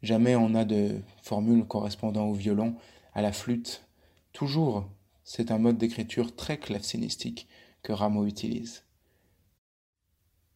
Jamais 0.02 0.36
on 0.36 0.56
a 0.56 0.64
de 0.64 1.02
formule 1.22 1.66
correspondant 1.66 2.28
au 2.28 2.34
violon, 2.34 2.76
à 3.14 3.22
la 3.22 3.34
flûte. 3.34 3.84
Toujours, 4.32 4.90
c'est 5.24 5.52
un 5.52 5.58
mode 5.58 5.78
d'écriture 5.78 6.36
très 6.36 6.58
clavecinistique 6.58 7.48
que 7.84 7.92
Rameau 7.92 8.26
utilise. 8.26 8.84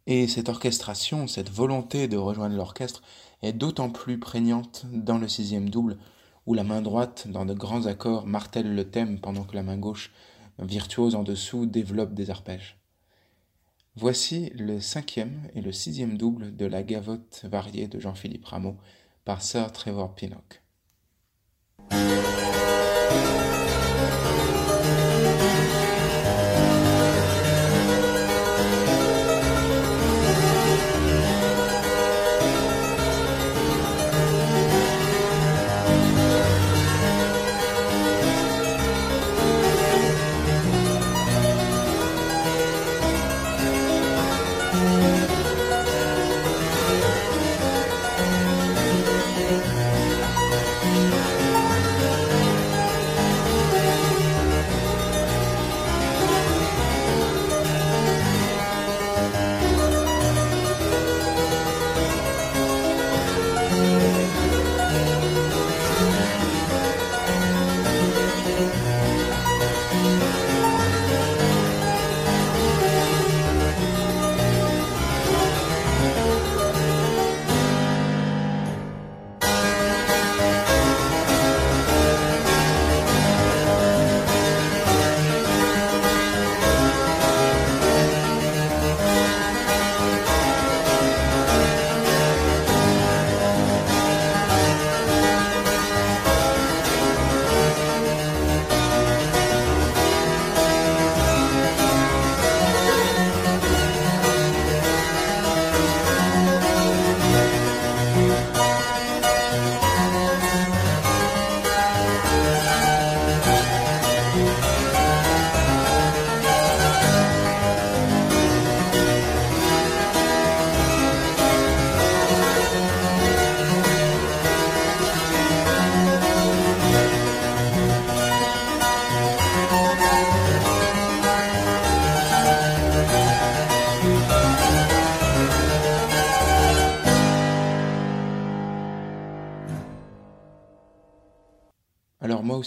Et 0.10 0.30
cette 0.30 0.48
orchestration, 0.48 1.28
cette 1.28 1.52
volonté 1.52 2.08
de 2.08 2.16
rejoindre 2.16 2.56
l'orchestre 2.56 3.04
est 3.42 3.52
d'autant 3.52 3.90
plus 3.90 4.18
prégnante 4.18 4.86
dans 4.94 5.18
le 5.18 5.28
sixième 5.28 5.70
double, 5.70 5.98
où 6.46 6.54
la 6.54 6.64
main 6.64 6.82
droite, 6.82 7.28
dans 7.28 7.46
de 7.46 7.54
grands 7.54 7.88
accords, 7.88 8.26
martèle 8.26 8.74
le 8.74 8.90
thème 8.90 9.20
pendant 9.20 9.44
que 9.44 9.56
la 9.56 9.64
main 9.64 9.78
gauche 9.78 10.14
virtuose 10.60 11.14
en 11.14 11.24
dessous 11.24 11.66
développe 11.66 12.14
des 12.14 12.30
arpèges. 12.30 12.78
Voici 13.98 14.50
le 14.56 14.80
cinquième 14.80 15.42
et 15.56 15.62
le 15.62 15.74
sixième 15.74 16.18
double 16.18 16.56
de 16.56 16.66
la 16.66 16.84
gavotte 16.84 17.44
variée 17.44 17.90
de 17.90 18.00
Jean-Philippe 18.00 18.46
Rameau 18.46 18.78
par 19.26 19.42
Sir 19.42 19.74
Trevor 19.74 20.16
Pinnock. 20.16 20.62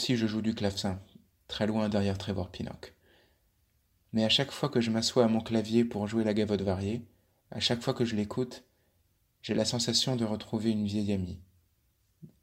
Aussi 0.01 0.17
je 0.17 0.27
joue 0.27 0.41
du 0.41 0.55
clavecin, 0.55 0.99
très 1.47 1.67
loin 1.67 1.91
derrière 1.91 2.17
Trevor 2.17 2.51
Pinnock. 2.51 2.95
Mais 4.15 4.25
à 4.25 4.31
chaque 4.31 4.51
fois 4.51 4.71
que 4.71 4.81
je 4.81 4.91
m'assois 4.91 5.25
à 5.25 5.29
mon 5.29 5.43
clavier 5.43 5.85
pour 5.85 6.07
jouer 6.07 6.25
la 6.25 6.33
gavotte 6.33 6.63
variée, 6.63 7.03
à 7.51 7.61
chaque 7.61 7.83
fois 7.83 7.93
que 7.93 8.07
je 8.07 8.17
l'écoute, 8.17 8.65
j'ai 9.43 9.53
la 9.53 9.67
sensation 9.67 10.17
de 10.17 10.25
retrouver 10.25 10.71
une 10.71 10.87
vieille 10.87 11.13
amie, 11.13 11.39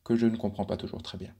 que 0.03 0.15
je 0.15 0.27
ne 0.27 0.37
comprends 0.37 0.67
pas 0.67 0.77
toujours 0.77 1.01
très 1.01 1.17
bien. 1.17 1.33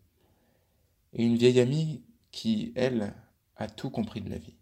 Et 1.14 1.24
une 1.24 1.38
vieille 1.38 1.60
amie 1.60 2.02
qui, 2.32 2.74
elle, 2.76 3.14
a 3.56 3.68
tout 3.68 3.92
compris 3.92 4.22
de 4.22 4.32
la 4.32 4.40
vie. 4.40 4.58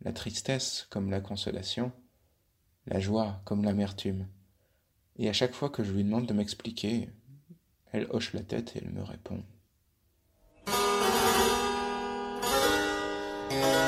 La 0.00 0.14
tristesse 0.14 0.86
comme 0.88 1.10
la 1.10 1.20
consolation, 1.20 1.92
la 2.86 3.00
joie 3.00 3.42
comme 3.44 3.64
l'amertume. 3.64 4.26
Et 5.16 5.28
à 5.28 5.34
chaque 5.34 5.52
fois 5.52 5.68
que 5.68 5.84
je 5.84 5.92
lui 5.92 6.04
demande 6.04 6.24
de 6.24 6.32
m'expliquer, 6.32 7.10
elle 7.92 8.06
hoche 8.08 8.32
la 8.32 8.42
tête 8.42 8.74
et 8.76 8.78
elle 8.78 8.92
me 8.92 9.02
répond 9.02 9.44
C'est 13.52 13.81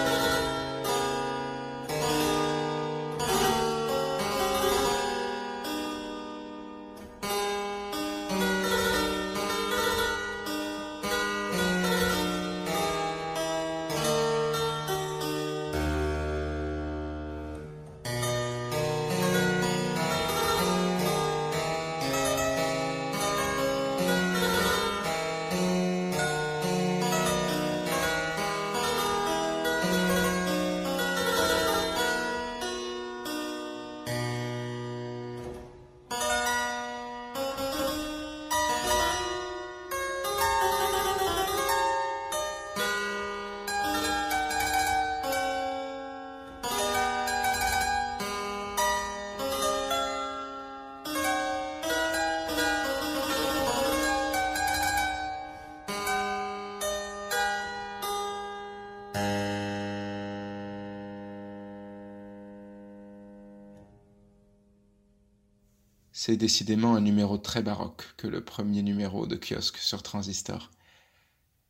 décidément 66.45 66.95
un 66.95 67.01
numéro 67.01 67.39
très 67.39 67.63
baroque 67.63 68.05
que 68.19 68.27
le 68.27 68.45
premier 68.45 68.83
numéro 68.83 69.27
de 69.27 69.35
kiosque 69.35 69.79
sur 69.79 70.03
Transistor. 70.03 70.71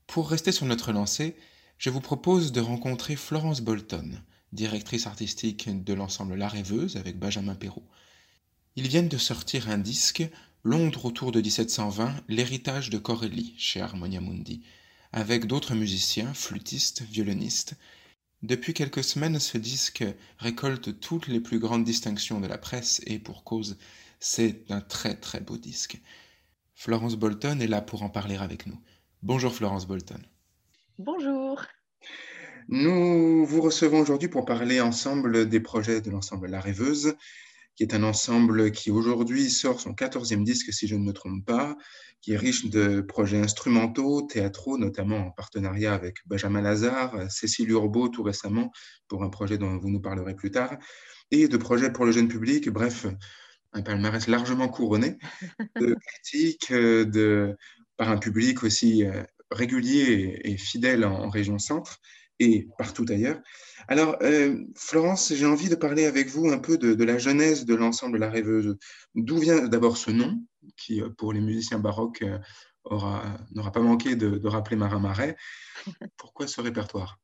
Pour 0.09 0.29
rester 0.29 0.51
sur 0.51 0.67
notre 0.67 0.91
lancée, 0.91 1.37
je 1.79 1.91
vous 1.91 2.01
propose 2.01 2.51
de 2.51 2.61
rencontrer 2.61 3.15
Florence 3.15 3.61
Bolton, 3.61 4.21
directrice 4.51 5.07
artistique 5.07 5.85
de 5.85 5.95
l'ensemble 5.95 6.35
La 6.35 6.49
Rêveuse 6.49 6.97
avec 6.97 7.21
Benjamin 7.21 7.55
Perrault. 7.55 7.87
Ils 8.75 8.89
viennent 8.89 9.07
de 9.07 9.17
sortir 9.17 9.71
un 9.71 9.79
disque, 9.79 10.29
Londres 10.65 11.05
autour 11.05 11.31
de 11.31 11.41
1720, 11.41 12.13
l'héritage 12.27 12.91
de 12.91 12.99
Corelli 12.99 13.55
chez 13.57 13.81
Harmonia 13.81 14.21
Mundi, 14.21 14.65
avec 15.13 15.47
d'autres 15.47 15.77
musiciens, 15.77 16.35
flûtistes, 16.35 17.03
violonistes. 17.03 17.77
Depuis 18.43 18.75
quelques 18.75 19.05
semaines, 19.05 19.39
ce 19.39 19.57
disque 19.57 20.05
récolte 20.39 20.99
toutes 20.99 21.29
les 21.29 21.39
plus 21.39 21.61
grandes 21.61 21.85
distinctions 21.85 22.41
de 22.41 22.49
la 22.49 22.59
presse 22.59 23.01
et 23.07 23.21
pour 23.21 23.45
cause, 23.45 23.77
c'est 24.25 24.65
un 24.71 24.81
très 24.81 25.15
très 25.15 25.41
beau 25.41 25.59
disque. 25.59 26.01
Florence 26.75 27.15
Bolton 27.15 27.61
est 27.61 27.67
là 27.67 27.83
pour 27.83 28.03
en 28.03 28.09
parler 28.09 28.37
avec 28.37 28.67
nous. 28.67 28.81
Bonjour 29.23 29.55
Florence 29.55 29.87
Bolton. 29.87 30.21
Bonjour. 30.99 31.63
Nous 32.69 33.45
vous 33.45 33.61
recevons 33.61 34.01
aujourd'hui 34.01 34.29
pour 34.29 34.47
parler 34.47 34.81
ensemble 34.81 35.47
des 35.47 35.61
projets 35.61 36.01
de 36.01 36.11
l'ensemble 36.11 36.47
La 36.47 36.59
Rêveuse, 36.59 37.17
qui 37.77 37.83
est 37.83 37.93
un 37.93 38.03
ensemble 38.03 38.73
qui 38.73 38.91
aujourd'hui 38.91 39.51
sort 39.51 39.79
son 39.79 39.93
14e 39.93 40.43
disque, 40.43 40.73
si 40.73 40.89
je 40.89 40.97
ne 40.97 41.05
me 41.05 41.13
trompe 41.13 41.45
pas, 41.45 41.77
qui 42.23 42.33
est 42.33 42.39
riche 42.39 42.71
de 42.71 43.03
projets 43.03 43.43
instrumentaux, 43.43 44.23
théâtraux, 44.23 44.79
notamment 44.79 45.19
en 45.19 45.31
partenariat 45.33 45.93
avec 45.93 46.27
Benjamin 46.27 46.63
Lazare, 46.63 47.31
Cécile 47.31 47.69
Urbault 47.73 48.09
tout 48.09 48.23
récemment, 48.23 48.73
pour 49.07 49.23
un 49.23 49.29
projet 49.29 49.59
dont 49.59 49.77
vous 49.77 49.91
nous 49.91 50.01
parlerez 50.01 50.35
plus 50.35 50.51
tard, 50.51 50.79
et 51.31 51.47
de 51.47 51.57
projets 51.59 51.93
pour 51.93 52.07
le 52.07 52.13
jeune 52.13 52.29
public, 52.29 52.71
bref, 52.71 53.07
un 53.75 53.83
palmarès 53.83 54.27
largement 54.29 54.69
couronné 54.69 55.19
de 55.81 55.97
critiques 56.07 56.73
de, 56.73 57.57
par 57.97 58.11
un 58.11 58.19
public 58.19 58.63
aussi 58.63 59.05
euh, 59.05 59.23
régulier 59.51 60.41
et 60.45 60.57
fidèle 60.57 61.05
en, 61.05 61.29
région 61.29 61.59
centre 61.59 62.01
et 62.41 62.69
partout 62.79 63.07
ailleurs. 63.09 63.41
Alors, 63.87 64.17
euh, 64.23 64.65
Florence, 64.75 65.33
j'ai 65.35 65.47
envie 65.47 65.69
de 65.69 65.77
parler 65.77 66.07
avec 66.07 66.29
vous 66.29 66.49
un 66.49 66.59
peu 66.59 66.79
de, 66.79 67.05
la 67.05 67.19
genèse 67.19 67.65
de 67.65 67.75
l'ensemble 67.75 68.19
La 68.19 68.31
Rêveuse. 68.31 68.77
D'où 69.15 69.39
vient 69.39 69.69
d'abord 69.69 69.97
ce 69.97 70.11
nom, 70.11 70.43
qui 70.77 71.01
euh, 71.01 71.11
pour 71.11 71.33
les 71.33 71.41
musiciens 71.41 71.79
baroques 71.79 72.25
n'aura 72.91 73.73
pas 73.73 73.81
manqué 73.81 74.17
de, 74.17 74.47
rappeler 74.47 74.77
Marin 74.77 74.99
Marais. 74.99 75.37
Pourquoi 76.17 76.47
ce 76.47 76.61
répertoire? 76.61 77.19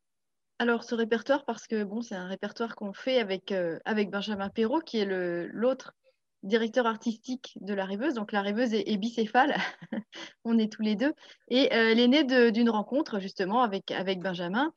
Alors, 0.59 0.85
ce 0.85 0.95
répertoire, 0.95 1.45
parce 1.45 1.67
que 1.67 1.85
bon, 1.85 2.03
c'est 2.03 2.15
un 2.15 2.29
répertoire 2.29 2.77
qu'on 2.77 2.93
fait 2.93 3.19
avec, 3.19 3.53
avec 3.85 4.11
Benjamin 4.11 4.51
Perrault, 4.51 4.81
qui 4.81 4.99
est 4.99 5.49
l'autre 5.53 5.95
directeur 6.43 6.87
artistique 6.87 7.57
de 7.61 7.75
la 7.75 7.85
rêveuse. 7.85 8.15
Donc 8.15 8.33
la 8.33 8.43
rêveuse 8.43 8.73
est, 8.73 8.97
bicéphale, 8.97 9.57
on 10.45 10.59
est 10.59 10.73
tous 10.73 10.83
les 10.83 10.97
deux. 10.97 11.13
Et 11.49 11.73
euh, 11.73 11.93
elle 11.93 12.01
est 12.01 12.09
née 12.09 12.51
d'une 12.51 12.71
rencontre 12.71 13.21
justement 13.21 13.63
avec, 13.63 13.93
Benjamin. 14.21 14.73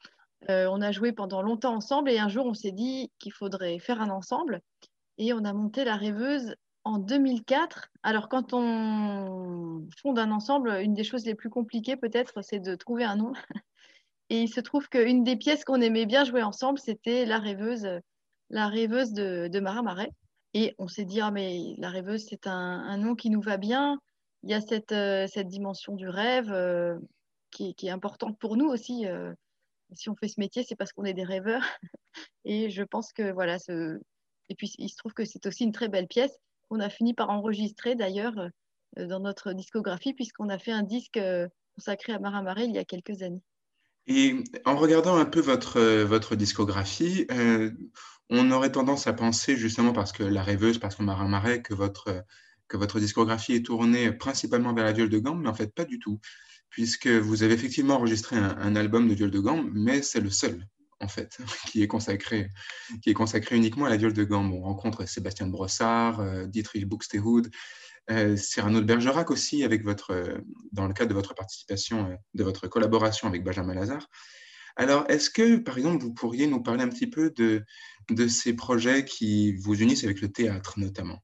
Euh, 0.49 0.67
on 0.69 0.81
a 0.81 0.91
joué 0.91 1.13
pendant 1.13 1.41
longtemps 1.41 1.75
ensemble 1.75 2.09
et 2.09 2.19
un 2.19 2.27
jour 2.27 2.45
on 2.45 2.53
s'est 2.53 2.73
dit 2.73 3.09
qu'il 3.19 3.31
faudrait 3.31 3.79
faire 3.79 4.01
un 4.01 4.09
ensemble. 4.09 4.61
Et 5.17 5.33
on 5.33 5.45
a 5.45 5.53
monté 5.53 5.85
la 5.85 5.95
rêveuse 5.95 6.55
en 6.83 6.97
2004. 6.97 7.89
Alors 8.03 8.27
quand 8.27 8.53
on 8.53 9.87
fonde 10.01 10.19
un 10.19 10.31
ensemble, 10.31 10.69
une 10.81 10.93
des 10.93 11.05
choses 11.05 11.25
les 11.25 11.35
plus 11.35 11.49
compliquées 11.49 11.95
peut-être, 11.95 12.41
c'est 12.41 12.59
de 12.59 12.75
trouver 12.75 13.05
un 13.05 13.15
nom. 13.15 13.33
Et 14.29 14.41
il 14.41 14.47
se 14.47 14.61
trouve 14.61 14.89
qu'une 14.89 15.23
des 15.23 15.35
pièces 15.35 15.63
qu'on 15.63 15.81
aimait 15.81 16.05
bien 16.05 16.23
jouer 16.23 16.41
ensemble, 16.43 16.79
c'était 16.79 17.25
la 17.25 17.39
rêveuse, 17.39 17.87
la 18.49 18.67
rêveuse 18.67 19.11
de, 19.11 19.47
de 19.47 19.59
Marais. 19.59 20.11
Et 20.53 20.75
on 20.77 20.87
s'est 20.87 21.05
dit, 21.05 21.19
ah, 21.21 21.31
mais 21.31 21.75
la 21.77 21.89
rêveuse, 21.89 22.25
c'est 22.29 22.47
un, 22.47 22.97
nom 22.97 23.15
qui 23.15 23.29
nous 23.29 23.41
va 23.41 23.57
bien. 23.57 23.99
Il 24.43 24.51
y 24.51 24.53
a 24.53 24.61
cette, 24.61 24.91
euh, 24.91 25.27
dimension 25.43 25.95
du 25.95 26.07
rêve 26.07 26.51
euh, 26.51 26.97
qui, 27.51 27.75
est 27.81 27.89
importante 27.89 28.37
pour 28.39 28.55
nous 28.57 28.67
aussi. 28.67 29.07
Euh. 29.07 29.33
si 29.93 30.09
on 30.09 30.15
fait 30.15 30.27
ce 30.27 30.39
métier, 30.39 30.63
c'est 30.63 30.75
parce 30.75 30.93
qu'on 30.93 31.05
est 31.05 31.13
des 31.13 31.23
rêveurs. 31.23 31.63
Et 32.45 32.69
je 32.69 32.83
pense 32.83 33.13
que 33.13 33.31
voilà. 33.31 33.57
Et 34.49 34.55
puis, 34.55 34.73
il 34.77 34.89
se 34.89 34.97
trouve 34.97 35.13
que 35.13 35.25
c'est 35.25 35.45
aussi 35.47 35.63
une 35.63 35.71
très 35.71 35.87
belle 35.87 36.07
pièce 36.07 36.37
qu'on 36.69 36.79
a 36.79 36.89
fini 36.89 37.13
par 37.13 37.29
enregistrer 37.29 37.95
d'ailleurs 37.95 38.35
dans 38.97 39.19
notre 39.19 39.53
discographie, 39.53 40.13
puisqu'on 40.13 40.49
a 40.49 40.59
fait 40.59 40.71
un 40.71 40.83
disque 40.83 41.19
consacré 41.75 42.13
à 42.13 42.19
Marin 42.19 42.43
Marais 42.43 42.65
il 42.65 42.75
y 42.75 42.77
a 42.77 42.85
quelques 42.85 43.23
années. 43.23 43.41
Et 44.07 44.43
en 44.65 44.75
regardant 44.75 45.15
un 45.15 45.25
peu 45.25 45.39
votre, 45.39 45.79
votre 46.03 46.35
discographie, 46.35 47.25
on 48.29 48.51
aurait 48.51 48.71
tendance 48.71 49.07
à 49.07 49.13
penser, 49.13 49.55
justement 49.55 49.93
parce 49.93 50.11
que 50.11 50.23
La 50.23 50.43
Rêveuse, 50.43 50.79
parce 50.79 50.95
qu'on 50.95 51.03
Marin 51.03 51.27
Marais, 51.27 51.61
que 51.61 51.73
votre, 51.73 52.25
que 52.67 52.77
votre 52.77 52.99
discographie 52.99 53.53
est 53.53 53.65
tournée 53.65 54.11
principalement 54.11 54.73
vers 54.73 54.85
la 54.85 54.93
viole 54.93 55.09
de 55.09 55.19
gamme, 55.19 55.41
mais 55.41 55.49
en 55.49 55.53
fait 55.53 55.73
pas 55.73 55.85
du 55.85 55.99
tout, 55.99 56.19
puisque 56.69 57.07
vous 57.07 57.43
avez 57.43 57.53
effectivement 57.53 57.95
enregistré 57.95 58.35
un, 58.35 58.75
album 58.75 59.07
de 59.07 59.13
viole 59.13 59.31
de 59.31 59.39
gamme, 59.39 59.69
mais 59.73 60.01
c'est 60.01 60.21
le 60.21 60.29
seul 60.29 60.67
en 60.99 61.07
fait, 61.07 61.37
qui 61.71 61.83
est 61.83 61.87
consacré, 61.87 62.49
qui 63.01 63.11
est 63.11 63.13
consacré 63.13 63.55
uniquement 63.55 63.85
à 63.85 63.89
la 63.89 63.97
viole 63.97 64.13
de 64.13 64.23
gamme. 64.23 64.53
On 64.53 64.61
rencontre 64.61 65.07
Sébastien 65.07 65.47
Brossard, 65.47 66.19
euh, 66.21 66.47
Dietrich 66.47 66.87
Buxtehude, 66.87 67.51
euh, 68.11 68.35
Cyrano 68.35 68.81
Bergerac 68.81 69.31
aussi, 69.31 69.63
avec 69.63 69.83
votre, 69.83 70.41
dans 70.71 70.87
le 70.87 70.93
cadre 70.93 71.09
de 71.09 71.15
votre 71.15 71.33
participation, 71.33 72.11
euh, 72.11 72.15
de 72.33 72.43
votre 72.43 72.67
collaboration 72.67 73.27
avec 73.27 73.43
Benjamin 73.43 73.73
Lazare. 73.73 74.07
Alors, 74.75 75.05
est-ce 75.09 75.29
que, 75.29 75.57
par 75.57 75.77
exemple, 75.77 76.03
vous 76.03 76.13
pourriez 76.13 76.47
nous 76.47 76.61
parler 76.61 76.83
un 76.83 76.89
petit 76.89 77.07
peu 77.07 77.29
de, 77.29 77.63
de 78.09 78.27
ces 78.27 78.53
projets 78.53 79.05
qui 79.05 79.53
vous 79.57 79.81
unissent 79.81 80.03
avec 80.03 80.21
le 80.21 80.31
théâtre, 80.31 80.79
notamment? 80.79 81.19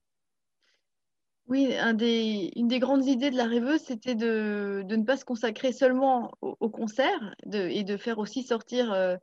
Oui, 1.48 1.74
des, 1.96 2.52
une 2.56 2.68
des 2.68 2.78
grandes 2.78 3.08
idées 3.08 3.32
de 3.32 3.36
la 3.36 3.48
rêveuse, 3.48 3.82
c'était 3.82 4.14
de, 4.14 4.84
de, 4.86 4.96
ne 4.96 5.04
pas 5.04 5.18
se 5.18 5.26
consacrer 5.26 5.74
seulement 5.74 6.32
au, 6.42 6.70
concert 6.70 7.36
et 7.52 7.84
de 7.84 7.98
faire 7.98 8.20
aussi 8.20 8.44
sortir 8.44 8.94
euh, 8.94 9.18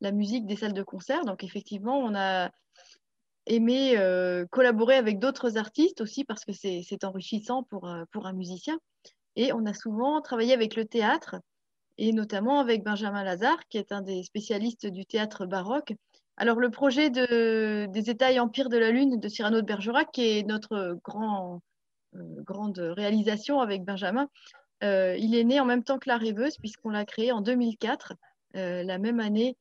la 0.00 0.12
musique 0.12 0.46
des 0.46 0.54
salles 0.54 0.74
de 0.74 0.84
concert. 0.84 1.24
Donc 1.24 1.42
effectivement, 1.42 1.98
on 1.98 2.14
a 2.14 2.52
aimé 3.46 3.94
euh, 3.96 4.46
collaborer 4.50 4.94
avec 4.96 5.18
d'autres 5.18 5.58
artistes 5.58 6.00
aussi 6.00 6.24
parce 6.24 6.44
que 6.44 6.52
c'est 6.52 7.04
enrichissant 7.04 7.62
pour, 7.64 7.88
euh, 7.88 8.04
pour 8.12 8.26
un 8.26 8.32
musicien. 8.32 8.78
Et 9.36 9.52
on 9.52 9.64
a 9.66 9.74
souvent 9.74 10.20
travaillé 10.20 10.52
avec 10.52 10.76
le 10.76 10.84
théâtre 10.84 11.36
et 11.98 12.12
notamment 12.12 12.60
avec 12.60 12.82
Benjamin 12.82 13.22
Lazare, 13.24 13.66
qui 13.68 13.78
est 13.78 13.92
un 13.92 14.02
des 14.02 14.22
spécialistes 14.22 14.86
du 14.86 15.04
théâtre 15.04 15.46
baroque. 15.46 15.94
Alors, 16.36 16.58
le 16.58 16.70
projet 16.70 17.10
de, 17.10 17.86
des 17.86 18.10
États 18.10 18.32
et 18.32 18.40
Empires 18.40 18.70
de 18.70 18.78
la 18.78 18.90
Lune 18.90 19.20
de 19.20 19.28
Cyrano 19.28 19.60
de 19.60 19.66
Bergerac, 19.66 20.10
qui 20.12 20.38
est 20.38 20.42
notre 20.42 20.98
grand, 21.04 21.60
euh, 22.14 22.20
grande 22.42 22.78
réalisation 22.78 23.60
avec 23.60 23.84
Benjamin, 23.84 24.28
il 24.82 25.36
est 25.36 25.44
né 25.44 25.60
en 25.60 25.64
même 25.64 25.84
temps 25.84 26.00
que 26.00 26.08
La 26.08 26.16
Rêveuse, 26.16 26.56
puisqu'on 26.56 26.90
l'a 26.90 27.04
créé 27.04 27.30
en 27.30 27.40
2004, 27.40 28.14
euh, 28.56 28.82
la 28.82 28.98
même 28.98 29.20
année, 29.20 29.56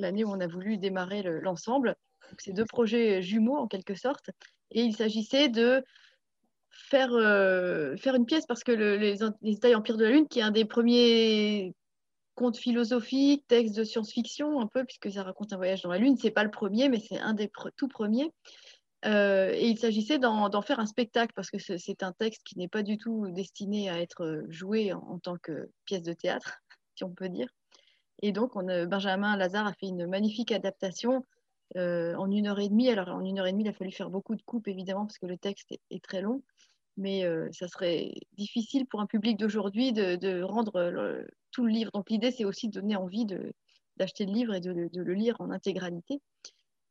l'année 0.00 0.24
où 0.24 0.30
on 0.30 0.40
a 0.40 0.46
voulu 0.46 0.78
démarrer 0.78 1.22
l'ensemble. 1.22 1.96
C'est 2.38 2.52
deux 2.52 2.64
projets 2.64 3.22
jumeaux 3.22 3.56
en 3.56 3.66
quelque 3.66 3.94
sorte. 3.94 4.30
Et 4.70 4.82
il 4.82 4.94
s'agissait 4.94 5.48
de 5.48 5.84
faire, 6.70 7.12
euh, 7.12 7.96
faire 7.96 8.14
une 8.14 8.26
pièce 8.26 8.46
parce 8.46 8.64
que 8.64 8.72
le, 8.72 8.96
les, 8.96 9.16
les 9.42 9.52
États 9.52 9.76
Empire 9.76 9.96
de 9.96 10.04
la 10.04 10.10
Lune, 10.10 10.28
qui 10.28 10.38
est 10.38 10.42
un 10.42 10.50
des 10.50 10.64
premiers 10.64 11.74
contes 12.34 12.56
philosophiques, 12.56 13.44
textes 13.48 13.76
de 13.76 13.84
science-fiction, 13.84 14.60
un 14.60 14.66
peu, 14.66 14.84
puisque 14.84 15.10
ça 15.10 15.22
raconte 15.22 15.52
un 15.52 15.56
voyage 15.56 15.82
dans 15.82 15.90
la 15.90 15.98
Lune, 15.98 16.16
c'est 16.16 16.30
pas 16.30 16.44
le 16.44 16.50
premier, 16.50 16.88
mais 16.88 17.00
c'est 17.00 17.18
un 17.18 17.34
des 17.34 17.50
tout 17.76 17.88
premiers. 17.88 18.32
Euh, 19.06 19.52
et 19.54 19.68
il 19.68 19.78
s'agissait 19.78 20.18
d'en 20.18 20.62
faire 20.62 20.78
un 20.78 20.86
spectacle 20.86 21.32
parce 21.34 21.50
que 21.50 21.58
c'est 21.58 22.02
un 22.02 22.12
texte 22.12 22.42
qui 22.44 22.58
n'est 22.58 22.68
pas 22.68 22.82
du 22.82 22.98
tout 22.98 23.28
destiné 23.30 23.88
à 23.88 24.00
être 24.00 24.44
joué 24.48 24.92
en, 24.92 25.18
tant 25.18 25.36
que 25.38 25.70
pièce 25.84 26.02
de 26.02 26.12
théâtre, 26.12 26.60
si 26.96 27.04
on 27.04 27.10
peut 27.10 27.28
dire. 27.28 27.48
Et 28.20 28.32
donc, 28.32 28.56
on, 28.56 28.86
Benjamin 28.86 29.36
Lazare 29.36 29.66
a 29.66 29.72
fait 29.72 29.86
une 29.86 30.06
magnifique 30.06 30.52
adaptation 30.52 31.26
euh, 31.76 32.14
en 32.16 32.30
une 32.30 32.46
heure 32.46 32.60
et 32.60 32.68
demie. 32.68 32.88
Alors, 32.88 33.08
en 33.08 33.24
une 33.24 33.38
heure 33.38 33.46
et 33.46 33.52
demie, 33.52 33.64
il 33.64 33.68
a 33.68 33.72
fallu 33.72 33.92
faire 33.92 34.10
beaucoup 34.10 34.34
de 34.34 34.42
coupes, 34.42 34.68
évidemment, 34.68 35.06
parce 35.06 35.18
que 35.18 35.26
le 35.26 35.38
texte 35.38 35.72
est 35.90 36.04
très 36.04 36.20
long 36.20 36.42
mais 36.96 37.24
euh, 37.24 37.48
ça 37.52 37.66
serait 37.66 38.12
difficile 38.36 38.86
pour 38.86 39.00
un 39.00 39.06
public 39.06 39.38
d'aujourd'hui 39.38 39.92
de, 39.92 40.42
rendre 40.42 41.24
tout 41.50 41.64
le 41.64 41.70
livre. 41.72 41.90
Donc 41.92 42.10
l'idée, 42.10 42.30
c'est 42.30 42.44
aussi 42.44 42.68
de 42.68 42.80
donner 42.80 42.96
envie 42.96 43.26
d'acheter 43.96 44.26
le 44.26 44.32
livre 44.32 44.54
et 44.54 44.60
de, 44.60 44.88
le 44.92 45.14
lire 45.14 45.36
en 45.40 45.50
intégralité. 45.50 46.20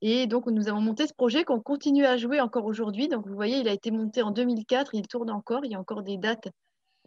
Et 0.01 0.27
donc 0.27 0.47
nous 0.47 0.69
avons 0.69 0.81
monté 0.81 1.07
ce 1.07 1.13
projet 1.13 1.43
qu'on 1.43 1.59
continue 1.59 2.05
à 2.05 2.17
jouer 2.17 2.39
encore 2.39 2.65
aujourd'hui. 2.65 3.07
Donc 3.07 3.27
vous 3.27 3.35
voyez, 3.35 3.57
il 3.57 3.67
a 3.67 3.73
été 3.73 3.91
monté 3.91 4.21
en 4.21 4.31
2004, 4.31 4.95
il 4.95 5.07
tourne 5.07 5.29
encore, 5.29 5.65
il 5.65 5.71
y 5.71 5.75
a 5.75 5.79
encore 5.79 6.03
des 6.03 6.17
dates 6.17 6.47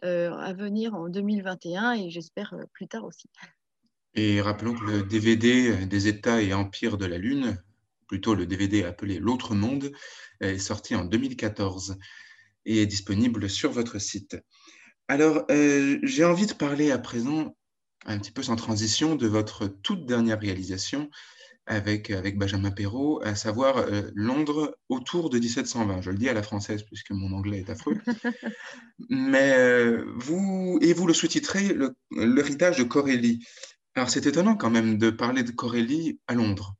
euh, 0.03 0.31
à 0.33 0.53
venir 0.53 0.93
en 0.93 1.09
2021 1.09 1.93
et 1.93 2.09
j'espère 2.09 2.53
euh, 2.53 2.63
plus 2.73 2.87
tard 2.87 3.03
aussi. 3.03 3.27
Et 4.15 4.41
rappelons 4.41 4.75
que 4.75 4.85
le 4.85 5.03
DVD 5.03 5.85
des 5.85 6.07
États 6.07 6.41
et 6.41 6.53
empires 6.53 6.97
de 6.97 7.05
la 7.05 7.17
Lune, 7.17 7.57
plutôt 8.07 8.35
le 8.35 8.45
DVD 8.45 8.83
appelé 8.83 9.19
L'autre 9.19 9.55
monde, 9.55 9.91
est 10.39 10.59
sorti 10.59 10.95
en 10.95 11.05
2014 11.05 11.97
et 12.65 12.81
est 12.81 12.85
disponible 12.85 13.49
sur 13.49 13.71
votre 13.71 13.99
site. 13.99 14.37
Alors, 15.07 15.43
euh, 15.51 15.99
j'ai 16.03 16.23
envie 16.23 16.45
de 16.45 16.53
parler 16.53 16.91
à 16.91 16.97
présent, 16.97 17.55
un 18.05 18.17
petit 18.19 18.31
peu 18.31 18.43
sans 18.43 18.55
transition, 18.55 19.15
de 19.15 19.27
votre 19.27 19.67
toute 19.67 20.05
dernière 20.05 20.39
réalisation, 20.39 21.09
avec, 21.65 22.11
avec 22.11 22.37
Benjamin 22.37 22.71
Perrault, 22.71 23.21
à 23.23 23.35
savoir 23.35 23.77
euh, 23.77 24.03
Londres 24.15 24.77
autour 24.89 25.29
de 25.29 25.39
1720. 25.39 26.01
Je 26.01 26.11
le 26.11 26.17
dis 26.17 26.29
à 26.29 26.33
la 26.33 26.43
française 26.43 26.83
puisque 26.83 27.11
mon 27.11 27.31
anglais 27.33 27.59
est 27.59 27.69
affreux. 27.69 27.97
Mais 29.09 29.53
euh, 29.57 30.05
vous, 30.17 30.77
et 30.81 30.93
vous 30.93 31.07
le 31.07 31.13
sous-titrez 31.13 31.75
L'héritage 32.11 32.77
de 32.77 32.83
Corélie. 32.83 33.45
Alors 33.95 34.09
c'est 34.09 34.25
étonnant 34.25 34.55
quand 34.55 34.69
même 34.69 34.97
de 34.97 35.09
parler 35.09 35.43
de 35.43 35.51
Corélie 35.51 36.19
à 36.27 36.33
Londres. 36.33 36.73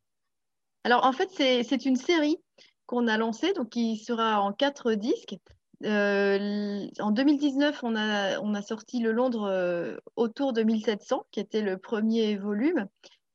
Alors 0.83 1.05
en 1.05 1.13
fait, 1.13 1.29
c'est 1.31 1.85
une 1.85 1.95
série 1.95 2.37
qu'on 2.85 3.07
a 3.07 3.17
lancée, 3.17 3.53
donc 3.53 3.69
qui 3.69 3.97
sera 3.97 4.41
en 4.41 4.51
quatre 4.51 4.93
disques. 4.93 5.37
Euh, 5.83 6.87
en 6.99 7.11
2019, 7.11 7.79
on 7.83 7.95
a, 7.95 8.39
on 8.39 8.53
a 8.53 8.61
sorti 8.61 8.99
le 8.99 9.11
Londres 9.11 9.99
autour 10.15 10.53
de 10.53 10.63
1700, 10.63 11.25
qui 11.31 11.39
était 11.39 11.61
le 11.61 11.77
premier 11.77 12.35
volume 12.35 12.87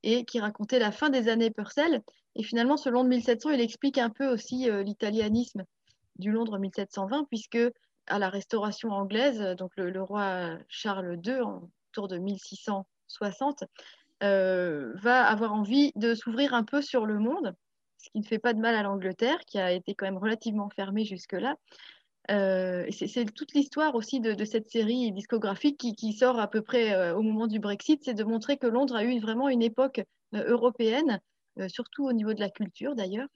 et 0.02 0.24
qui 0.24 0.40
racontait 0.40 0.78
la 0.78 0.92
fin 0.92 1.10
des 1.10 1.28
années 1.28 1.50
Purcell. 1.50 2.02
Et 2.34 2.42
finalement, 2.42 2.76
ce 2.76 2.88
Londres 2.88 3.08
1700, 3.08 3.50
il 3.50 3.60
explique 3.60 3.98
un 3.98 4.10
peu 4.10 4.28
aussi 4.28 4.70
euh, 4.70 4.82
l'italianisme 4.82 5.64
du 6.16 6.30
Londres 6.30 6.58
1720, 6.58 7.24
puisque 7.28 7.58
à 8.06 8.18
la 8.18 8.30
restauration 8.30 8.90
anglaise, 8.90 9.40
donc 9.58 9.72
le, 9.76 10.02
roi 10.02 10.56
Charles 10.68 11.20
II, 11.24 11.40
autour 11.90 12.08
de 12.08 12.18
1660, 13.08 13.64
euh, 14.22 14.92
va 14.96 15.24
avoir 15.24 15.52
envie 15.52 15.92
de 15.94 16.14
s'ouvrir 16.14 16.52
un 16.52 16.64
peu 16.64 16.82
sur 16.82 17.06
le 17.06 17.18
monde, 17.18 17.54
ce 17.98 18.10
qui 18.10 18.18
ne 18.18 18.24
fait 18.24 18.40
pas 18.40 18.52
de 18.52 18.58
mal 18.58 18.74
à 18.74 18.82
l'Angleterre, 18.82 19.38
qui 19.46 19.58
a 19.58 19.70
été 19.72 19.94
quand 19.94 20.06
même 20.06 20.18
relativement 20.18 20.68
fermée 20.70 21.04
jusque-là. 21.04 21.56
Euh, 22.30 22.86
c'est 22.90 23.24
toute 23.32 23.54
l'histoire 23.54 23.94
aussi 23.94 24.20
de, 24.20 24.44
cette 24.44 24.68
série 24.68 25.12
discographique 25.12 25.78
qui, 25.78 26.12
sort 26.12 26.38
à 26.40 26.48
peu 26.48 26.62
près 26.62 26.92
euh, 26.92 27.14
au 27.14 27.22
moment 27.22 27.46
du 27.46 27.58
Brexit, 27.58 28.02
c'est 28.04 28.14
de 28.14 28.24
montrer 28.24 28.58
que 28.58 28.66
Londres 28.66 28.96
a 28.96 29.04
eu 29.04 29.18
vraiment 29.20 29.48
une 29.48 29.62
époque 29.62 30.02
européenne, 30.34 31.20
surtout 31.68 32.06
au 32.06 32.12
niveau 32.12 32.34
de 32.34 32.40
la 32.40 32.50
culture 32.50 32.94
d'ailleurs. 32.94 33.28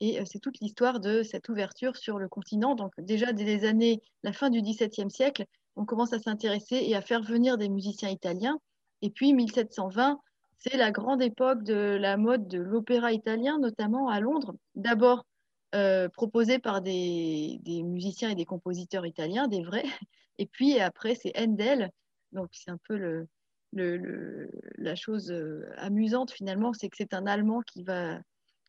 Et 0.00 0.22
c'est 0.26 0.40
toute 0.40 0.60
l'histoire 0.60 1.00
de 1.00 1.22
cette 1.22 1.48
ouverture 1.48 1.96
sur 1.96 2.18
le 2.18 2.28
continent. 2.28 2.74
Donc 2.74 2.92
déjà 2.98 3.32
dès 3.32 3.44
les 3.44 3.64
années, 3.64 4.02
la 4.22 4.32
fin 4.32 4.50
du 4.50 4.60
XVIIe 4.60 5.10
siècle, 5.10 5.46
on 5.76 5.84
commence 5.86 6.12
à 6.12 6.18
s'intéresser 6.18 6.76
et 6.76 6.94
à 6.94 7.00
faire 7.00 7.22
venir 7.22 7.56
des 7.56 7.68
musiciens 7.68 8.10
italiens. 8.10 8.58
Et 9.04 9.10
puis 9.10 9.34
1720, 9.34 10.18
c'est 10.56 10.78
la 10.78 10.90
grande 10.90 11.20
époque 11.20 11.62
de 11.62 11.74
la 11.74 12.16
mode 12.16 12.48
de 12.48 12.56
l'opéra 12.58 13.12
italien, 13.12 13.58
notamment 13.58 14.08
à 14.08 14.18
Londres. 14.18 14.54
D'abord 14.76 15.26
euh, 15.74 16.08
proposé 16.08 16.58
par 16.58 16.80
des, 16.80 17.60
musiciens 17.84 18.30
et 18.30 18.34
des 18.34 18.46
compositeurs 18.46 19.04
italiens, 19.04 19.46
des 19.46 19.62
vrais. 19.62 19.84
Et 20.38 20.46
puis 20.46 20.80
après, 20.80 21.14
c'est 21.16 21.38
Handel. 21.38 21.90
Donc 22.32 22.48
c'est 22.52 22.70
un 22.70 22.78
peu 22.78 23.26
la 23.74 24.94
chose 24.94 25.30
euh, 25.30 25.70
amusante 25.76 26.30
finalement, 26.30 26.72
c'est 26.72 26.88
que 26.88 26.96
c'est 26.96 27.12
un 27.12 27.26
Allemand 27.26 27.60
qui 27.60 27.82
va 27.82 28.18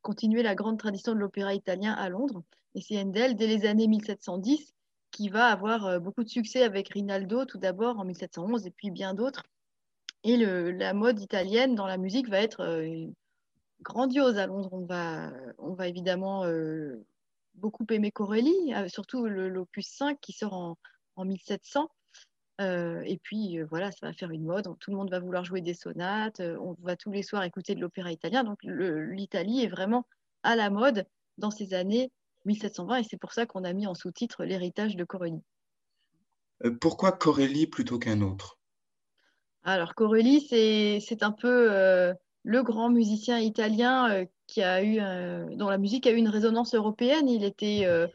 continuer 0.02 0.44
la 0.44 0.54
grande 0.54 0.78
tradition 0.78 1.14
de 1.14 1.20
l'opéra 1.20 1.54
italien 1.54 1.94
à 1.94 2.10
Londres. 2.10 2.44
Et 2.76 2.82
c'est 2.82 3.00
Handel, 3.00 3.38
dès 3.38 3.48
les 3.48 3.66
années 3.66 3.88
1710, 3.88 4.74
qui 5.12 5.30
va 5.30 5.46
avoir 5.46 5.86
euh, 5.86 6.00
beaucoup 6.00 6.26
de 6.26 6.30
succès 6.30 6.62
avec 6.64 6.90
Rinaldo 6.90 7.46
tout 7.46 7.58
d'abord 7.58 8.00
en 8.00 8.04
1711 8.04 8.68
et 8.68 8.72
puis 8.72 8.92
bien 8.92 9.14
d'autres. 9.14 9.44
Et 10.28 10.38
la 10.38 10.94
mode 10.96 11.20
italienne 11.20 11.76
dans 11.76 11.86
la 11.86 11.98
musique 11.98 12.30
va 12.30 12.42
être 12.42 12.66
grandiose 13.84 14.40
à 14.40 14.48
Londres. 14.48 14.70
On 14.72 14.84
va, 14.86 15.32
on 15.60 15.74
va 15.74 15.88
évidemment 15.88 16.46
euh, 16.46 17.06
beaucoup 17.54 17.86
aimer 17.92 18.10
Corelli, 18.10 18.74
euh, 18.74 18.88
surtout 18.88 19.28
l'opus 19.28 19.88
5 19.88 20.20
qui 20.20 20.34
sort 20.34 20.54
en, 20.54 20.78
en 21.16 21.26
1700. 21.26 21.92
Euh, 22.60 23.04
et 23.06 23.20
puis 23.20 23.62
voilà, 23.62 23.92
ça 23.92 24.08
va 24.08 24.14
faire 24.14 24.32
une 24.32 24.46
mode. 24.46 24.68
Tout 24.80 24.90
le 24.90 24.98
monde 24.98 25.12
va 25.12 25.20
vouloir 25.20 25.46
jouer 25.46 25.62
des 25.62 25.76
sonates. 25.76 26.40
on 26.40 26.76
va 26.80 26.96
tous 26.96 27.12
les 27.12 27.22
soirs 27.22 27.44
écouter 27.44 27.76
de 27.76 27.82
l'opéra 27.82 28.12
italien. 28.12 28.44
Donc 28.44 28.58
l'Italie 28.64 29.62
est 29.62 29.68
vraiment 29.68 30.08
à 30.42 30.56
la 30.56 30.72
mode 30.72 31.06
dans 31.38 31.52
ces 31.52 31.76
années 31.76 32.12
1720 32.46 32.98
et 32.98 33.04
c'est 33.04 33.18
pour 33.18 33.34
ça 33.34 33.46
qu'on 33.46 33.64
a 33.64 33.74
mis 33.74 33.86
en 33.86 33.94
sous-titre 33.94 34.44
l'héritage 34.44 34.96
de 34.96 35.04
Corelli. 35.04 35.44
Pourquoi 36.82 37.12
Corelli 37.12 37.68
plutôt 37.68 38.00
qu'un 38.00 38.22
autre? 38.22 38.58
Alors 39.66 39.96
Corelli, 39.96 40.42
c'est 40.42 41.24
un 41.24 41.32
peu 41.32 42.16
le 42.46 42.62
grand 42.64 42.90
musicien 42.90 43.40
italien 43.40 44.10
euh, 44.12 44.26
qui 44.48 44.62
a 44.62 44.84
eu, 44.84 45.00
euh, 45.02 45.48
dont 45.56 45.68
la 45.68 45.80
musique 45.80 46.06
a 46.06 46.12
eu 46.12 46.18
une 46.18 46.30
résonance 46.30 46.76
européenne. 46.76 47.28
Il 47.28 47.44
était 47.44 47.82
euh, 47.86 48.08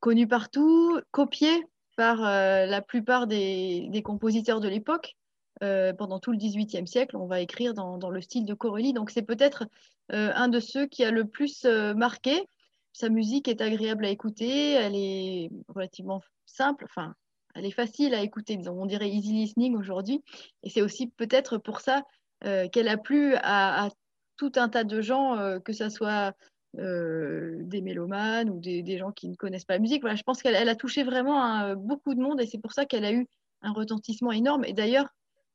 connu 0.00 0.26
partout, 0.26 0.98
copié 1.10 1.50
par 1.96 2.20
la 2.20 2.80
plupart 2.80 3.26
des, 3.26 4.02
compositeurs 4.04 4.60
de 4.60 4.68
l'époque. 4.68 5.16
pendant 5.60 6.20
tout 6.20 6.30
le 6.30 6.38
XVIIIe 6.38 6.86
siècle, 6.86 7.16
on 7.16 7.26
va 7.26 7.40
écrire 7.40 7.74
dans, 7.74 8.10
le 8.10 8.20
style 8.20 8.44
de 8.44 8.54
Corelli. 8.54 8.92
Donc 8.92 9.10
c'est 9.10 9.22
peut-être 9.22 9.66
un 10.10 10.46
de 10.46 10.60
ceux 10.60 10.86
qui 10.86 11.04
a 11.04 11.10
le 11.10 11.24
plus 11.24 11.64
marqué. 11.96 12.46
Sa 12.92 13.08
musique 13.08 13.48
est 13.48 13.60
agréable 13.60 14.04
à 14.04 14.10
écouter, 14.10 14.74
elle 14.74 14.94
est 14.94 15.50
relativement 15.66 16.22
simple, 16.46 16.84
enfin, 16.84 17.16
elle 17.58 17.66
est 17.66 17.72
facile 17.72 18.14
à 18.14 18.22
écouter, 18.22 18.58
on 18.68 18.86
dirait 18.86 19.10
easy 19.10 19.32
listening 19.32 19.76
aujourd'hui. 19.76 20.22
Et 20.62 20.70
c'est 20.70 20.82
aussi 20.82 21.08
peut-être 21.08 21.58
pour 21.58 21.80
ça 21.80 22.04
euh, 22.44 22.68
qu'elle 22.68 22.88
a 22.88 22.96
plu 22.96 23.34
à, 23.42 23.88
tout 24.36 24.52
un 24.54 24.68
tas 24.68 24.84
de 24.84 25.00
gens, 25.00 25.36
euh, 25.36 25.58
que 25.58 25.72
ce 25.72 25.88
soit 25.88 26.36
euh, 26.78 27.56
des 27.62 27.80
mélomanes 27.80 28.48
ou 28.48 28.60
des, 28.60 28.98
gens 28.98 29.10
qui 29.10 29.28
ne 29.28 29.34
connaissent 29.34 29.64
pas 29.64 29.74
la 29.74 29.80
musique. 29.80 30.02
Voilà, 30.02 30.14
je 30.14 30.22
pense 30.22 30.40
qu'elle 30.40 30.68
a 30.68 30.74
touché 30.76 31.02
vraiment 31.02 31.74
beaucoup 31.74 32.14
de 32.14 32.20
monde 32.20 32.40
et 32.40 32.46
c'est 32.46 32.58
pour 32.58 32.72
ça 32.72 32.86
qu'elle 32.86 33.04
a 33.04 33.12
eu 33.12 33.26
un 33.62 33.72
retentissement 33.72 34.30
énorme. 34.30 34.64
Et 34.64 34.72
d'ailleurs, 34.72 35.08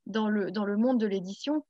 dans 0.06 0.28
le, 0.28 0.52
dans 0.52 0.66
le 0.66 0.76
monde 0.76 1.00
de 1.00 1.08
l'édition, 1.08 1.64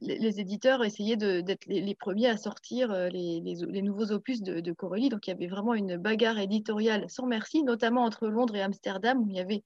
les, 0.00 0.40
éditeurs 0.40 0.84
essayaient 0.84 1.16
d'être 1.16 1.66
les, 1.66 1.94
premiers 1.94 2.28
à 2.28 2.36
sortir 2.36 2.92
les, 3.10 3.40
les 3.40 3.82
nouveaux 3.82 4.12
opus 4.12 4.42
de, 4.42 4.72
Corelli. 4.72 5.08
Donc 5.08 5.26
il 5.26 5.30
y 5.30 5.32
avait 5.32 5.46
vraiment 5.46 5.74
une 5.74 5.96
bagarre 5.96 6.38
éditoriale 6.38 7.08
sans 7.08 7.26
merci, 7.26 7.62
notamment 7.62 8.04
entre 8.04 8.28
Londres 8.28 8.56
et 8.56 8.62
Amsterdam, 8.62 9.22
où 9.22 9.28
il 9.28 9.36
y 9.36 9.40
avait 9.40 9.62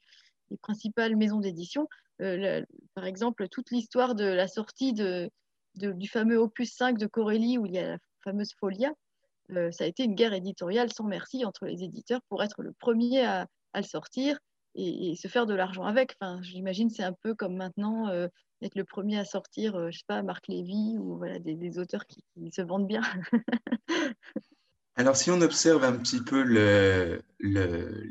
les 0.51 0.57
principales 0.57 1.17
maisons 1.17 1.41
d'édition. 1.41 1.89
Euh, 2.21 2.65
par 2.95 3.05
exemple, 3.05 3.49
toute 3.49 3.71
l'histoire 3.71 4.15
de 4.15 4.25
la 4.25 4.49
sortie 4.49 4.93
du 4.93 6.09
fameux 6.09 6.39
opus 6.39 6.73
5 6.73 6.99
de 6.99 7.07
Corelli, 7.07 7.59
où 7.59 7.67
il 7.67 7.73
y 7.73 7.79
a 7.79 7.89
la 7.89 7.99
fameuse 8.23 8.53
Folia, 8.59 8.93
euh, 9.51 9.71
ça 9.73 9.85
a 9.85 9.87
été 9.87 10.05
une 10.05 10.15
guerre 10.15 10.33
éditoriale 10.33 10.93
sans 10.93 11.05
merci 11.05 11.45
entre 11.45 11.67
les 11.67 11.83
éditeurs 11.83 12.21
pour 12.29 12.43
être 12.43 12.63
le 12.63 12.73
premier 12.73 13.25
à, 13.25 13.49
le 13.75 13.83
sortir 13.83 14.39
et, 14.75 15.15
se 15.17 15.29
faire 15.29 15.47
de 15.47 15.55
l'argent 15.55 15.85
avec. 15.85 16.17
Enfin, 16.21 16.41
J'imagine 16.43 16.91
c'est 16.91 17.03
un 17.03 17.13
peu 17.13 17.35
comme 17.35 17.57
maintenant 17.57 18.09
euh, 18.09 18.29
être 18.63 18.75
le 18.75 18.85
premier 18.85 19.19
à 19.19 19.25
sortir, 19.25 19.91
je 19.91 19.99
sais 19.99 20.05
pas, 20.07 20.23
Marc 20.23 20.49
Lévy 20.49 20.97
ou 20.99 21.17
voilà, 21.17 21.39
des, 21.39 21.79
auteurs 21.79 22.07
qui, 22.07 22.25
se 22.51 22.63
vendent 22.63 22.89
bien. 22.89 23.03
Alors 24.97 25.17
si 25.17 25.31
on 25.31 25.41
observe 25.41 25.83
un 25.83 25.97
petit 25.97 26.23
peu 26.23 26.43
le, 26.43 27.23
le, 27.39 28.07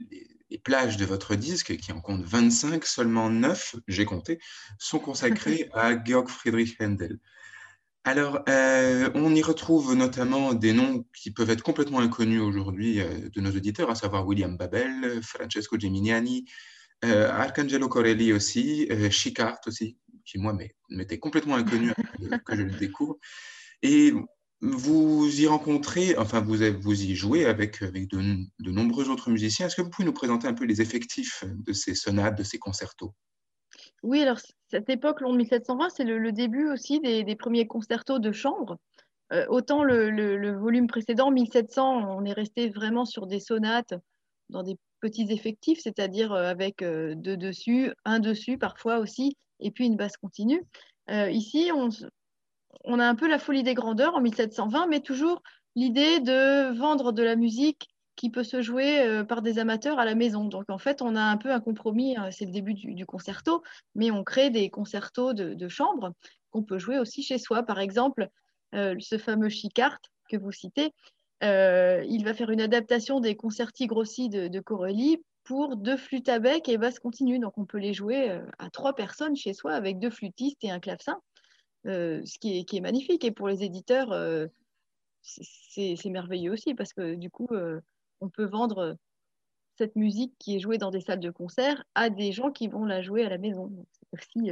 les 0.53 0.59
plages 0.59 0.97
de 0.97 1.05
votre 1.05 1.35
disque, 1.35 1.75
qui 1.77 1.91
en 1.91 1.99
compte 1.99 2.23
25, 2.23 2.85
seulement 2.85 3.29
9, 3.29 3.75
j'ai 3.87 4.05
compté, 4.05 4.39
sont 4.77 4.99
consacrées 4.99 5.69
à 5.73 6.01
Georg 6.03 6.29
Friedrich 6.29 6.79
Händel. 6.79 7.19
Alors, 8.05 8.41
euh, 8.49 9.09
on 9.15 9.33
y 9.33 9.41
retrouve 9.41 9.95
notamment 9.95 10.53
des 10.53 10.73
noms 10.73 11.05
qui 11.15 11.31
peuvent 11.31 11.49
être 11.49 11.63
complètement 11.63 11.99
inconnus 11.99 12.41
aujourd'hui 12.41 12.99
euh, 12.99 13.29
de 13.29 13.39
nos 13.39 13.51
auditeurs, 13.51 13.89
à 13.89 13.95
savoir 13.95 14.27
William 14.27 14.57
Babel, 14.57 15.21
Francesco 15.23 15.79
Geminiani, 15.79 16.43
euh, 17.05 17.31
Arcangelo 17.31 17.87
Corelli 17.87 18.33
aussi, 18.33 18.89
Chicart 19.09 19.59
aussi, 19.67 19.97
qui 20.25 20.37
moi 20.37 20.53
m'était 20.89 21.17
complètement 21.17 21.55
inconnu 21.55 21.93
que 22.45 22.55
je 22.55 22.63
le 22.63 22.71
découvre. 22.71 23.17
Et 23.81 24.13
vous 24.59 25.29
y 25.39 25.47
rencontrez, 25.47 26.17
enfin 26.17 26.41
vous, 26.41 26.57
vous 26.81 27.03
y 27.03 27.15
jouez 27.15 27.45
avec, 27.45 27.81
avec 27.81 28.09
de, 28.09 28.69
nombreux 28.69 29.09
autres 29.09 29.29
musiciens. 29.29 29.67
Est-ce 29.67 29.77
que 29.77 29.81
vous 29.81 29.89
pouvez 29.89 30.05
nous 30.05 30.13
présenter 30.13 30.47
un 30.47 30.53
peu 30.53 30.65
les 30.65 30.81
effectifs 30.81 31.45
de 31.47 31.71
ces 31.71 31.95
sonates, 31.95 32.37
de 32.37 32.43
ces 32.43 32.59
concertos? 32.59 33.13
Oui, 34.03 34.21
alors 34.21 34.37
cette 34.67 34.89
époque, 34.89 35.21
l'an 35.21 35.31
1720, 35.31 35.89
c'est 35.89 36.03
le, 36.03 36.31
début 36.33 36.69
aussi 36.69 36.99
des, 36.99 37.35
premiers 37.35 37.67
concertos 37.67 38.19
de 38.19 38.31
chambre. 38.33 38.77
Euh, 39.31 39.45
autant 39.47 39.83
le, 39.83 40.57
volume 40.57 40.87
précédent, 40.87 41.31
1700, 41.31 42.17
on 42.17 42.25
est 42.25 42.33
resté 42.33 42.69
vraiment 42.69 43.05
sur 43.05 43.27
des 43.27 43.39
sonates 43.39 43.93
dans 44.49 44.61
des 44.61 44.77
petits 44.99 45.31
effectifs, 45.31 45.79
c'est-à-dire 45.81 46.33
euh, 46.33 46.49
avec 46.49 46.81
euh, 46.81 47.15
deux 47.15 47.37
dessus, 47.37 47.93
un 48.03 48.19
dessus 48.19 48.57
parfois 48.57 48.99
aussi, 48.99 49.37
et 49.61 49.71
puis 49.71 49.85
une 49.85 49.95
basse 49.95 50.17
continue. 50.17 50.63
ici, 51.09 51.71
on, 51.73 51.87
on 52.83 52.99
a 52.99 53.07
un 53.07 53.15
peu 53.15 53.29
la 53.29 53.39
folie 53.39 53.63
des 53.63 53.73
grandeurs 53.73 54.15
en 54.15 54.21
1720, 54.21 54.87
mais 54.87 54.99
toujours 54.99 55.41
l'idée 55.75 56.19
de 56.19 56.77
vendre 56.77 57.13
de 57.13 57.23
la 57.23 57.37
musique 57.37 57.87
qui 58.15 58.29
peut 58.29 58.43
se 58.43 58.61
jouer 58.61 59.01
euh, 59.01 59.23
par 59.23 59.41
des 59.41 59.59
amateurs 59.59 59.99
à 59.99 60.05
la 60.05 60.15
maison. 60.15 60.45
Donc 60.45 60.69
en 60.69 60.77
fait, 60.77 61.01
on 61.01 61.15
a 61.15 61.21
un 61.21 61.37
peu 61.37 61.51
un 61.51 61.59
compromis, 61.59 62.17
euh, 62.17 62.29
c'est 62.31 62.45
le 62.45 62.51
début 62.51 62.73
du, 62.73 63.05
concerto, 63.05 63.63
mais 63.95 64.11
on 64.11 64.23
crée 64.23 64.49
des 64.49 64.69
concertos 64.69 65.33
de, 65.33 65.67
chambre 65.67 66.13
qu'on 66.51 66.63
peut 66.63 66.77
jouer 66.77 66.99
aussi 66.99 67.23
chez 67.23 67.37
soi. 67.37 67.63
Par 67.63 67.79
exemple, 67.79 68.29
euh, 68.75 68.95
ce 68.99 69.17
fameux 69.17 69.49
Chicart 69.49 69.99
que 70.29 70.37
vous 70.37 70.51
citez, 70.51 70.93
il 71.41 72.23
va 72.23 72.33
faire 72.33 72.51
une 72.51 72.61
adaptation 72.61 73.19
des 73.19 73.35
concerti 73.35 73.87
grossi 73.87 74.29
de, 74.29 74.47
de 74.47 74.59
Corelli 74.61 75.21
pour 75.43 75.75
deux 75.75 75.97
flûtes 75.97 76.29
à 76.29 76.39
bec 76.39 76.69
et 76.69 76.77
basse 76.77 76.99
continue. 76.99 77.39
Donc 77.39 77.57
on 77.57 77.65
peut 77.65 77.79
les 77.79 77.93
jouer 77.93 78.39
à 78.59 78.69
trois 78.69 78.93
personnes 78.95 79.35
chez 79.35 79.53
soi 79.53 79.73
avec 79.73 79.99
deux 79.99 80.09
flûtistes 80.09 80.63
et 80.63 80.71
un 80.71 80.79
clavecin. 80.79 81.19
Euh, 81.85 82.21
ce 82.25 82.39
qui 82.39 82.65
est, 82.71 82.81
magnifique. 82.81 83.25
Et 83.25 83.31
pour 83.31 83.47
les 83.47 83.63
éditeurs, 83.63 84.11
euh, 84.11 84.47
c'est 85.21 85.97
merveilleux 86.05 86.51
aussi 86.51 86.73
parce 86.75 86.93
que 86.93 87.15
du 87.15 87.29
coup, 87.29 87.47
on 88.23 88.29
peut 88.29 88.45
vendre 88.45 88.97
cette 89.77 89.95
musique 89.95 90.33
qui 90.39 90.55
est 90.55 90.59
jouée 90.59 90.77
dans 90.77 90.91
des 90.91 91.01
salles 91.01 91.19
de 91.19 91.31
concert 91.31 91.83
à 91.95 92.09
des 92.09 92.31
gens 92.31 92.51
qui 92.51 92.67
vont 92.67 92.85
la 92.85 93.01
jouer 93.01 93.25
à 93.25 93.29
la 93.29 93.37
maison. 93.37 93.71
C'est 93.91 94.07
aussi 94.13 94.51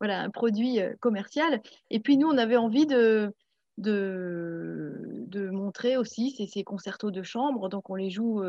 voilà, 0.00 0.20
un 0.20 0.30
produit 0.30 0.80
commercial. 1.00 1.62
Et 1.90 2.00
puis 2.00 2.18
nous, 2.18 2.28
on 2.28 2.36
avait 2.36 2.56
envie 2.56 2.86
de, 2.86 3.32
de, 3.78 5.50
montrer 5.50 5.96
aussi 5.96 6.32
ces, 6.32 6.46
ces, 6.46 6.64
concertos 6.64 7.10
de 7.10 7.22
chambre. 7.22 7.68
Donc 7.68 7.88
on 7.90 7.94
les 7.94 8.10
joue 8.10 8.42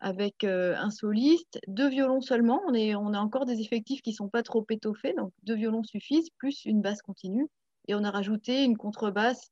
avec 0.00 0.44
un 0.44 0.90
soliste, 0.90 1.60
deux 1.68 1.88
violons 1.88 2.22
seulement. 2.22 2.62
On, 2.66 2.74
est, 2.74 2.94
on 2.94 3.12
a 3.12 3.20
encore 3.20 3.44
des 3.44 3.60
effectifs 3.60 4.02
qui 4.02 4.10
ne 4.10 4.16
sont 4.16 4.28
pas 4.28 4.42
trop 4.42 4.64
étoffés, 4.70 5.14
donc 5.14 5.32
deux 5.42 5.56
violons 5.56 5.84
suffisent, 5.84 6.30
plus 6.38 6.64
une 6.64 6.80
basse 6.80 7.02
continue. 7.02 7.46
Et 7.86 7.94
on 7.94 8.04
a 8.04 8.10
rajouté 8.10 8.64
une 8.64 8.76
contrebasse 8.76 9.50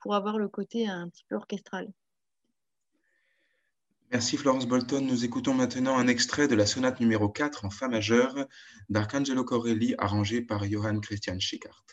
pour 0.00 0.14
avoir 0.14 0.36
le 0.38 0.48
côté 0.48 0.88
un 0.88 1.08
petit 1.08 1.24
peu 1.28 1.36
orchestral. 1.36 1.88
Merci 4.14 4.36
Florence 4.36 4.68
Bolton. 4.68 5.00
Nous 5.00 5.24
écoutons 5.24 5.54
maintenant 5.54 5.98
un 5.98 6.06
extrait 6.06 6.46
de 6.46 6.54
la 6.54 6.66
sonate 6.66 7.00
numéro 7.00 7.28
4 7.28 7.64
en 7.64 7.70
Fa 7.70 7.88
majeur 7.88 8.46
d'Arcangelo 8.88 9.42
Corelli, 9.42 9.96
arrangé 9.98 10.40
par 10.40 10.64
Johann 10.70 11.00
Christian 11.00 11.40
Schickart. 11.40 11.84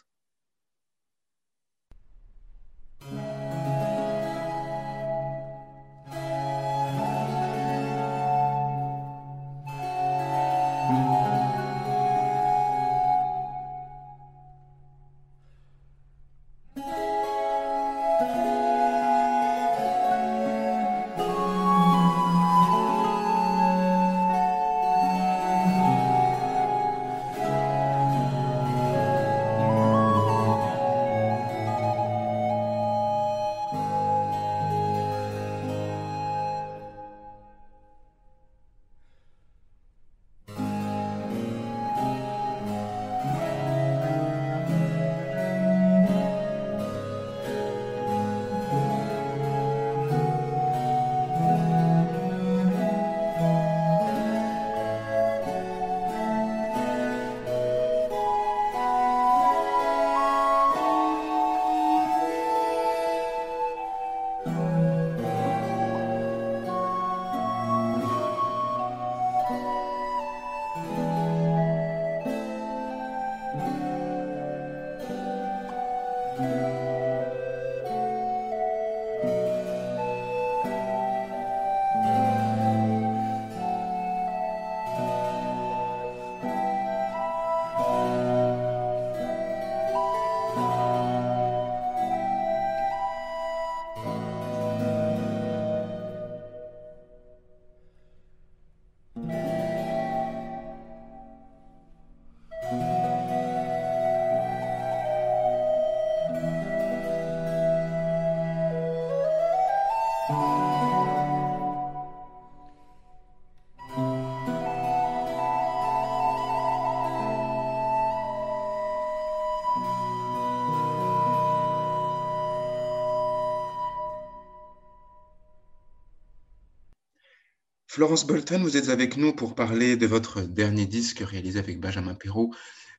Florence 128.02 128.26
Bolton, 128.26 128.64
vous 128.64 128.78
êtes 128.78 128.90
avec 128.90 129.16
nous 129.16 129.32
pour 129.32 129.54
parler 129.54 129.96
de 129.96 130.08
votre 130.08 130.42
dernier 130.42 130.88
disque 130.88 131.20
réalisé 131.20 131.60
avec 131.60 131.80
Benjamin 131.80 132.16
Perrault, 132.16 132.52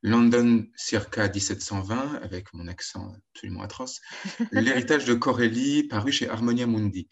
London 0.05 0.65
circa 0.77 1.29
1720, 1.29 2.21
avec 2.23 2.55
mon 2.55 2.69
accent 2.69 3.13
absolument 3.35 3.63
atroce, 3.63 4.01
l'héritage 4.53 5.05
de 5.05 5.15
Corelli, 5.15 5.89
paru 5.89 6.13
chez 6.13 6.29
Harmonia 6.29 6.69
Mundi. 6.69 7.09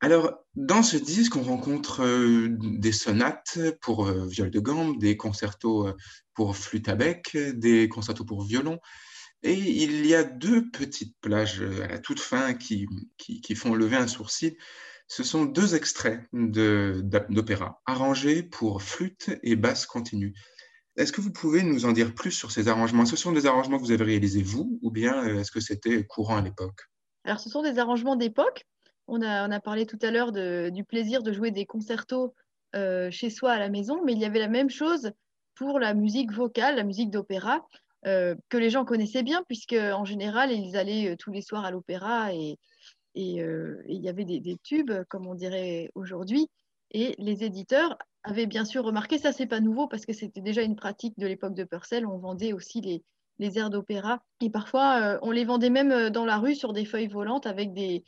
Alors, 0.00 0.32
dans 0.54 0.82
ce 0.82 0.96
disque, 0.96 1.36
on 1.36 1.42
rencontre 1.42 2.02
euh, 2.02 2.48
des 2.48 2.92
sonates 2.92 3.58
pour 3.82 4.06
euh, 4.06 4.26
viol 4.26 4.50
de 4.50 4.60
gambe, 4.60 4.98
des 4.98 5.18
concertos 5.18 5.88
euh, 5.88 5.96
pour 6.32 6.56
flûte 6.56 6.88
à 6.88 6.94
bec, 6.94 7.36
des 7.36 7.90
concertos 7.90 8.24
pour 8.24 8.42
violon. 8.42 8.78
Et 9.42 9.52
il 9.52 10.06
y 10.06 10.14
a 10.14 10.24
deux 10.24 10.70
petites 10.70 11.14
plages 11.20 11.60
à 11.60 11.88
la 11.88 11.98
toute 11.98 12.20
fin 12.20 12.54
qui, 12.54 12.86
qui, 13.18 13.42
qui 13.42 13.54
font 13.54 13.74
lever 13.74 13.96
un 13.96 14.06
sourcil. 14.06 14.56
Ce 15.14 15.24
sont 15.24 15.44
deux 15.44 15.74
extraits 15.74 16.22
d'opéra 16.32 17.82
arrangés 17.84 18.42
pour 18.42 18.80
flûte 18.80 19.28
et 19.42 19.56
basse 19.56 19.84
continue. 19.84 20.32
Est-ce 20.96 21.12
que 21.12 21.20
vous 21.20 21.30
pouvez 21.30 21.62
nous 21.62 21.84
en 21.84 21.92
dire 21.92 22.14
plus 22.14 22.30
sur 22.30 22.50
ces 22.50 22.68
arrangements? 22.68 23.04
Ce 23.04 23.14
sont 23.14 23.30
des 23.30 23.44
arrangements 23.44 23.76
que 23.76 23.82
vous 23.82 23.90
avez 23.90 24.04
réalisés 24.04 24.42
vous 24.42 24.78
ou 24.80 24.90
bien 24.90 25.22
euh, 25.22 25.40
est-ce 25.40 25.50
que 25.50 25.60
c'était 25.60 26.06
courant 26.06 26.38
à 26.38 26.40
l'époque? 26.40 26.88
Alors 27.24 27.40
ce 27.40 27.50
sont 27.50 27.60
des 27.60 27.78
arrangements 27.78 28.16
d'époque. 28.16 28.64
On 29.06 29.20
a, 29.20 29.60
parlé 29.60 29.84
tout 29.84 29.98
à 30.00 30.10
l'heure 30.10 30.32
du 30.32 30.82
plaisir 30.82 31.22
de 31.22 31.30
jouer 31.30 31.50
des 31.50 31.66
concertos 31.66 32.34
euh, 32.74 33.10
chez 33.10 33.28
soi 33.28 33.52
à 33.52 33.58
la 33.58 33.68
maison, 33.68 34.02
mais 34.06 34.14
il 34.14 34.18
y 34.18 34.24
avait 34.24 34.38
la 34.38 34.48
même 34.48 34.70
chose 34.70 35.12
pour 35.56 35.78
la 35.78 35.92
musique 35.92 36.32
vocale, 36.32 36.76
la 36.76 36.84
musique 36.84 37.10
d'opéra, 37.10 37.66
euh, 38.06 38.34
que 38.48 38.56
les 38.56 38.70
gens 38.70 38.86
connaissaient 38.86 39.22
bien, 39.22 39.42
puisque 39.46 39.74
en 39.74 40.06
général, 40.06 40.52
ils 40.52 40.74
allaient 40.74 41.16
tous 41.18 41.32
les 41.32 41.42
soirs 41.42 41.66
à 41.66 41.70
l'opéra 41.70 42.32
et, 42.32 42.56
et, 43.14 43.42
il 43.88 44.00
y 44.00 44.08
avait 44.08 44.24
des, 44.24 44.56
tubes, 44.62 44.92
comme 45.08 45.26
on 45.26 45.34
dirait 45.34 45.90
aujourd'hui. 45.94 46.48
Et 46.92 47.14
les 47.18 47.44
éditeurs 47.44 47.96
avaient 48.22 48.46
bien 48.46 48.64
sûr 48.64 48.84
remarqué, 48.84 49.18
ça 49.18 49.32
c'est 49.32 49.46
pas 49.46 49.60
nouveau 49.60 49.88
parce 49.88 50.06
que 50.06 50.12
c'était 50.12 50.40
déjà 50.40 50.62
une 50.62 50.76
pratique 50.76 51.18
de 51.18 51.26
l'époque 51.26 51.54
de 51.54 51.64
Purcell, 51.64 52.06
on 52.06 52.18
vendait 52.18 52.52
aussi 52.52 52.80
les, 52.80 53.02
airs 53.58 53.70
d'opéra. 53.70 54.22
Et 54.40 54.50
parfois, 54.50 55.00
euh, 55.00 55.18
on 55.22 55.32
les 55.32 55.44
vendait 55.44 55.70
même 55.70 55.90
euh, 55.90 56.10
dans 56.10 56.24
la 56.24 56.38
rue 56.38 56.54
sur 56.54 56.72
des 56.72 56.84
feuilles 56.84 57.08
volantes 57.08 57.46
avec 57.46 57.72
des, 57.72 58.04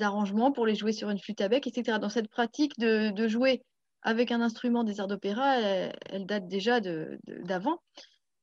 arrangements 0.00 0.52
pour 0.52 0.66
les 0.66 0.76
jouer 0.76 0.92
sur 0.92 1.10
une 1.10 1.18
flûte 1.18 1.40
à 1.40 1.48
bec, 1.48 1.66
etc. 1.66 1.98
Dans 1.98 2.08
cette 2.08 2.28
pratique 2.28 2.78
de, 2.78 3.26
jouer 3.26 3.64
avec 4.02 4.30
un 4.30 4.40
instrument 4.40 4.84
des 4.84 5.00
airs 5.00 5.08
d'opéra, 5.08 5.56
elle, 5.58 6.26
date 6.26 6.46
déjà 6.46 6.80
d'avant. 6.80 7.80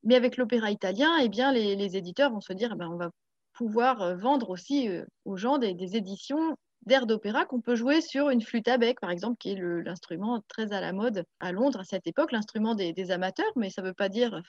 Mais 0.03 0.16
avec 0.16 0.36
l'opéra 0.36 0.70
italien, 0.70 1.16
eh 1.22 1.30
bien, 1.30 1.53
les, 1.53 1.78
les, 1.78 1.95
éditeurs 1.95 2.32
vont 2.32 2.41
se 2.41 2.51
dire, 2.51 2.72
eh 2.74 2.78
ben, 2.78 2.89
on 2.89 2.97
va 2.97 3.11
pouvoir 3.54 4.01
euh, 4.01 4.16
vendre 4.16 4.49
aussi 4.49 4.89
euh, 4.89 5.06
aux 5.26 5.38
gens 5.38 5.58
des, 5.58 5.95
éditions 5.95 6.58
d'airs 6.86 7.08
d'opéra 7.08 7.45
qu'on 7.45 7.62
peut 7.62 7.76
jouer 7.76 8.01
sur 8.01 8.30
une 8.30 8.41
flûte 8.41 8.68
à 8.68 8.78
bec, 8.78 8.99
par 8.99 9.10
exemple, 9.10 9.38
qui 9.38 9.51
est 9.51 9.56
l'instrument 9.56 10.41
très 10.49 10.74
à 10.74 10.82
la 10.82 10.91
mode 10.91 11.24
à 11.39 11.54
Londres 11.54 11.80
à 11.80 11.86
cette 11.86 12.08
époque, 12.08 12.34
l'instrument 12.34 12.76
des, 12.76 13.12
amateurs, 13.12 13.51
mais 13.56 13.70
ça 13.70 13.82
ne 13.82 13.88
veut 13.88 13.93
pas 13.93 14.10
dire 14.10 14.41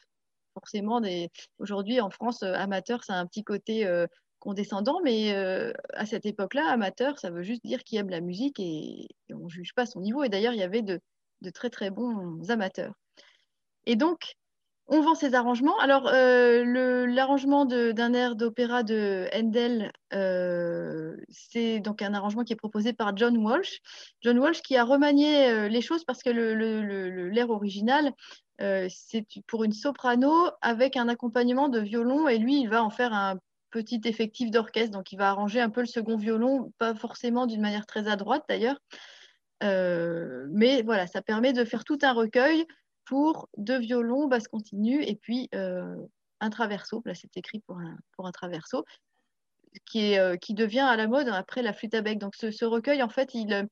forcément 0.55 1.01
des. 1.01 1.31
Aujourd'hui, 1.59 2.01
en 2.01 2.11
France, 2.11 2.43
euh, 2.43 2.55
amateur, 2.55 3.05
ça 3.05 3.15
a 3.15 3.19
un 3.19 3.27
petit 3.27 3.45
côté 3.45 3.89
condescendant, 4.41 5.01
mais 5.05 5.33
à 5.95 6.07
cette 6.07 6.27
époque-là, 6.27 6.69
amateur, 6.69 7.19
ça 7.19 7.31
veut 7.31 7.43
juste 7.43 7.65
dire 7.65 7.85
qu'il 7.85 7.99
aime 7.99 8.11
la 8.11 8.21
musique 8.21 8.59
et, 8.59 9.07
on 9.33 9.45
ne 9.45 9.49
juge 9.49 9.73
pas 9.75 9.87
son 9.87 10.01
niveau. 10.01 10.25
Et 10.25 10.29
d'ailleurs, 10.29 10.55
il 10.55 10.59
y 10.59 10.65
avait 10.65 10.83
de, 10.83 11.01
de, 11.43 11.51
très 11.51 11.71
très 11.71 11.91
bons 11.91 12.51
amateurs. 12.51 12.95
Et 13.87 13.97
donc, 13.97 14.35
on 14.87 15.01
vend 15.01 15.15
ces 15.15 15.35
arrangements. 15.35 15.79
Alors, 15.79 16.09
euh, 16.09 17.07
l'arrangement 17.07 17.65
d'un 17.65 18.13
air 18.13 18.37
d'opéra 18.37 18.83
de 18.83 19.29
Handel, 19.35 19.93
euh, 20.13 21.17
c'est 21.31 21.81
donc 21.81 22.03
un 22.03 22.13
arrangement 22.13 22.45
qui 22.45 22.53
est 22.53 22.57
proposé 22.57 22.93
par 22.93 23.17
John 23.17 23.37
Walsh. 23.39 23.81
John 24.21 24.39
Walsh 24.39 24.61
qui 24.61 24.77
a 24.77 24.85
remanié 24.85 25.49
euh, 25.49 25.69
les 25.69 25.81
choses 25.81 26.05
parce 26.05 26.23
que 26.23 26.31
l'air 26.31 27.51
original, 27.51 28.13
c'est 28.59 29.27
pour 29.47 29.65
une 29.65 29.73
soprano 29.73 30.51
avec 30.61 30.97
un 30.97 31.09
accompagnement 31.09 31.69
de 31.69 31.81
violon 31.81 32.29
et 32.29 32.39
lui, 32.39 32.61
il 32.61 32.69
va 32.69 32.85
en 32.85 32.91
faire 32.91 33.13
un 33.13 33.39
petit 33.71 34.01
effectif 34.05 34.51
d'orchestre. 34.51 34.93
Donc, 34.93 35.13
il 35.13 35.17
va 35.17 35.31
arranger 35.31 35.61
un 35.61 35.71
peu 35.71 35.81
le 35.81 35.87
second 35.87 36.17
violon, 36.17 36.73
pas 36.79 36.95
forcément 36.95 37.47
d'une 37.47 37.63
manière 37.63 37.87
très 37.87 38.07
à 38.07 38.17
droite 38.17 38.45
d'ailleurs. 38.49 38.79
Mais 39.63 40.83
voilà, 40.83 41.07
ça 41.07 41.23
permet 41.23 41.55
de 41.55 41.65
faire 41.65 41.85
tout 41.85 41.99
un 42.03 42.13
recueil 42.13 42.67
pour 43.05 43.49
deux 43.57 43.79
violons, 43.79 44.27
basse 44.29 44.49
continue 44.49 45.03
et 45.03 45.17
puis 45.17 45.49
euh, 45.55 45.97
un 46.41 46.51
traverso. 46.51 47.03
Là, 47.05 47.15
c'est 47.15 47.37
écrit 47.37 47.61
pour 47.61 47.79
un, 47.79 47.97
pour 48.17 48.27
un 48.27 48.33
traverso 48.33 48.85
qui, 49.87 50.13
est, 50.13 50.19
euh, 50.19 50.37
qui 50.37 50.55
devient 50.55 50.81
à 50.81 50.97
la 50.97 51.07
mode 51.07 51.29
après 51.29 51.63
la 51.63 51.73
flûte 51.73 51.95
à 51.95 52.03
bec. 52.03 52.19
Donc, 52.19 52.35
ce, 52.37 52.65
recueil, 52.65 53.03
en 53.03 53.09
fait, 53.09 53.35
il, 53.35 53.69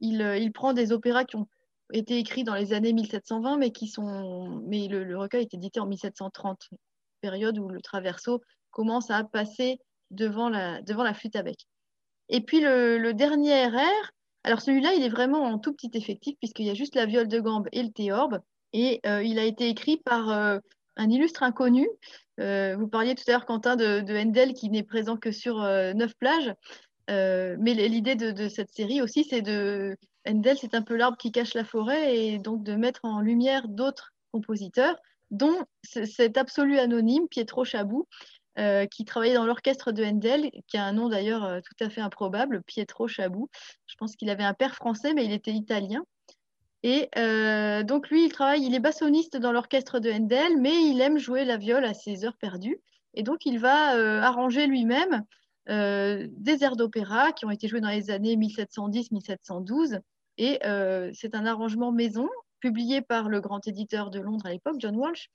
il, 0.00 0.20
il, 0.20 0.52
prend 0.52 0.72
des 0.72 0.92
opéras 0.92 1.24
qui 1.24 1.36
ont 1.36 1.48
été 1.92 2.18
écrits 2.18 2.44
dans 2.44 2.54
les 2.54 2.72
années 2.72 2.92
1720, 2.92 3.56
mais 3.56 3.70
qui 3.70 3.88
sont. 3.88 4.62
Mais 4.66 4.88
le, 4.88 5.04
le 5.04 5.18
recueil 5.18 5.42
est 5.42 5.54
édité 5.54 5.80
en 5.80 5.86
1730, 5.86 6.70
période 7.20 7.58
où 7.58 7.68
le 7.68 7.80
traverso 7.80 8.40
commence 8.70 9.10
à 9.10 9.24
passer 9.24 9.78
devant 10.10 10.48
la, 10.48 10.82
devant 10.82 11.02
la 11.02 11.14
flûte 11.14 11.36
à 11.36 11.42
bec. 11.42 11.66
Et 12.28 12.40
puis 12.40 12.60
le, 12.60 13.12
dernier 13.12 13.66
RR, 13.66 14.10
alors 14.44 14.60
celui-là, 14.60 14.92
il 14.94 15.02
est 15.02 15.08
vraiment 15.08 15.42
en 15.42 15.58
tout 15.58 15.72
petit 15.72 15.90
effectif, 15.94 16.36
puisqu'il 16.38 16.66
y 16.66 16.70
a 16.70 16.74
juste 16.74 16.94
la 16.94 17.06
viole 17.06 17.28
de 17.28 17.40
gambe 17.40 17.68
et 17.72 17.82
le 17.82 17.90
théorbe, 17.90 18.40
et 18.74 19.00
euh, 19.06 19.22
il 19.22 19.38
a 19.38 19.44
été 19.44 19.68
écrit 19.68 19.96
par 19.96 20.30
euh, 20.30 20.58
un 20.96 21.08
illustre 21.08 21.42
inconnu. 21.42 21.88
Euh, 22.40 22.76
vous 22.76 22.88
parliez 22.88 23.14
tout 23.14 23.24
à 23.28 23.30
l'heure, 23.30 23.46
Quentin, 23.46 23.76
de, 23.76 24.00
de, 24.00 24.16
Handel, 24.16 24.52
qui 24.52 24.68
n'est 24.68 24.82
présent 24.82 25.16
que 25.16 25.32
sur 25.32 25.60
neuf 25.60 26.14
plages. 26.18 26.52
mais 27.08 27.74
l'idée 27.74 28.16
de, 28.16 28.48
cette 28.48 28.70
série 28.70 29.00
aussi, 29.00 29.24
c'est 29.24 29.42
de... 29.42 29.96
Handel, 30.26 30.56
c'est 30.58 30.74
un 30.74 30.82
peu 30.82 30.96
l'arbre 30.96 31.18
qui 31.18 31.32
cache 31.32 31.54
la 31.54 31.64
forêt, 31.64 32.16
et 32.16 32.38
donc 32.38 32.64
de 32.64 32.74
mettre 32.74 33.00
en 33.04 33.20
lumière 33.20 33.68
d'autres 33.68 34.12
compositeurs, 34.32 34.96
dont 35.30 35.64
cet 35.82 36.36
absolu 36.36 36.78
anonyme, 36.78 37.28
Pietro 37.28 37.64
Chabou, 37.64 38.06
euh, 38.56 38.86
qui 38.86 39.04
travaillait 39.04 39.34
dans 39.34 39.46
l'orchestre 39.46 39.90
de 39.90 40.04
Handel, 40.04 40.50
qui 40.68 40.76
a 40.76 40.84
un 40.84 40.92
nom 40.92 41.08
d'ailleurs 41.08 41.44
euh, 41.44 41.60
tout 41.60 41.84
à 41.84 41.90
fait 41.90 42.00
improbable, 42.00 42.62
Pietro 42.62 43.08
Chabou. 43.08 43.48
Je 43.88 43.96
pense 43.96 44.14
qu'il 44.14 44.30
avait 44.30 44.44
un 44.44 44.54
père 44.54 44.76
français, 44.76 45.12
mais 45.12 45.24
il 45.24 45.32
était 45.32 45.52
italien. 45.52 46.04
Et 46.84 47.08
euh, 47.18 47.82
donc 47.82 48.10
lui, 48.10 48.26
il 48.26 48.30
travaille, 48.30 48.64
il 48.64 48.72
est 48.74 48.80
bassoniste 48.80 49.36
dans 49.36 49.50
l'orchestre 49.50 49.98
de 49.98 50.08
Handel, 50.08 50.60
mais 50.60 50.84
il 50.88 51.00
aime 51.00 51.18
jouer 51.18 51.44
la 51.44 51.56
viole 51.56 51.84
à 51.84 51.94
ses 51.94 52.24
heures 52.24 52.36
perdues. 52.36 52.80
Et 53.14 53.24
donc 53.24 53.44
il 53.44 53.58
va 53.58 54.22
arranger 54.24 54.66
lui-même 54.66 55.24
des 55.66 56.58
airs 56.62 56.76
d'opéra 56.76 57.32
qui 57.32 57.46
ont 57.46 57.50
été 57.50 57.68
joués 57.68 57.80
dans 57.80 57.88
les 57.88 58.10
années 58.10 58.36
1710-1712. 58.36 60.00
Et 60.36 60.58
c'est 61.14 61.34
un 61.34 61.46
arrangement 61.46 61.90
maison 61.90 62.28
publié 62.60 63.02
par 63.02 63.28
le 63.28 63.40
grand 63.40 63.66
éditeur 63.66 64.10
de 64.10 64.20
Londres 64.20 64.46
à 64.46 64.50
l'époque, 64.50 64.76
John 64.78 64.96
Walsh, 64.96 65.28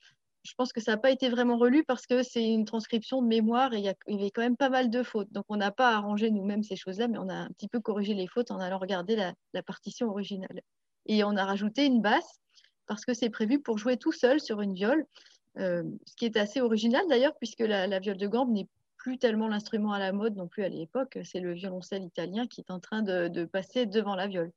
je 0.44 0.54
pense 0.56 0.72
que 0.72 0.82
ça 0.82 0.92
n'a 0.92 0.98
pas 0.98 1.12
été 1.12 1.30
vraiment 1.30 1.58
relu 1.58 1.84
parce 1.84 2.08
que 2.08 2.24
c'est 2.24 2.44
une 2.44 2.66
transcription 2.66 3.22
de 3.22 3.28
mémoire 3.28 3.74
et 3.74 3.80
il 3.80 3.84
y, 3.84 4.20
avait 4.20 4.32
quand 4.32 4.42
même 4.42 4.58
pas 4.58 4.70
mal 4.70 4.90
de 4.90 5.04
fautes. 5.04 5.32
Donc 5.32 5.46
on 5.50 5.58
n'a 5.58 5.72
pas 5.72 5.96
arrangé 5.96 6.32
nous-mêmes 6.32 6.64
ces 6.64 6.76
choses-là, 6.76 7.08
mais 7.08 7.18
on 7.18 7.30
a 7.30 7.34
un 7.34 7.50
petit 7.50 7.68
peu 7.68 7.80
corrigé 7.80 8.14
les 8.14 8.28
fautes 8.28 8.52
en 8.52 8.60
allant 8.60 8.80
regarder 8.80 9.16
la, 9.16 9.64
partition 9.64 10.10
originale. 10.10 10.62
Et 11.06 11.24
on 11.24 11.36
a 11.36 11.46
rajouté 11.46 11.86
une 11.86 12.02
basse 12.02 12.40
parce 12.88 13.06
que 13.06 13.14
c'est 13.14 13.30
prévu 13.30 13.62
pour 13.62 13.78
jouer 13.78 13.98
tout 13.98 14.12
seul 14.12 14.40
sur 14.40 14.62
une 14.62 14.74
viole, 14.74 15.06
euh, 15.58 15.84
ce 16.06 16.16
qui 16.16 16.26
est 16.26 16.38
assez 16.38 16.62
original 16.62 17.04
d'ailleurs 17.10 17.36
puisque 17.38 17.60
la, 17.60 18.00
viole 18.00 18.18
de 18.18 18.28
gambe 18.28 18.52
n'est 18.52 18.68
plus 18.98 19.18
tellement 19.18 19.48
l'instrument 19.48 19.94
à 19.94 20.00
la 20.00 20.12
mode 20.12 20.36
non 20.36 20.48
plus 20.48 20.64
à 20.64 20.70
l'époque, 20.70 21.20
c'est 21.24 21.40
le 21.40 21.54
violoncelle 21.54 22.04
italien 22.04 22.48
qui 22.48 22.62
est 22.62 22.72
en 22.72 22.80
train 22.80 23.02
de 23.02 23.46
passer 23.46 23.86
devant 23.86 24.16
la 24.16 24.28
viole. 24.28 24.52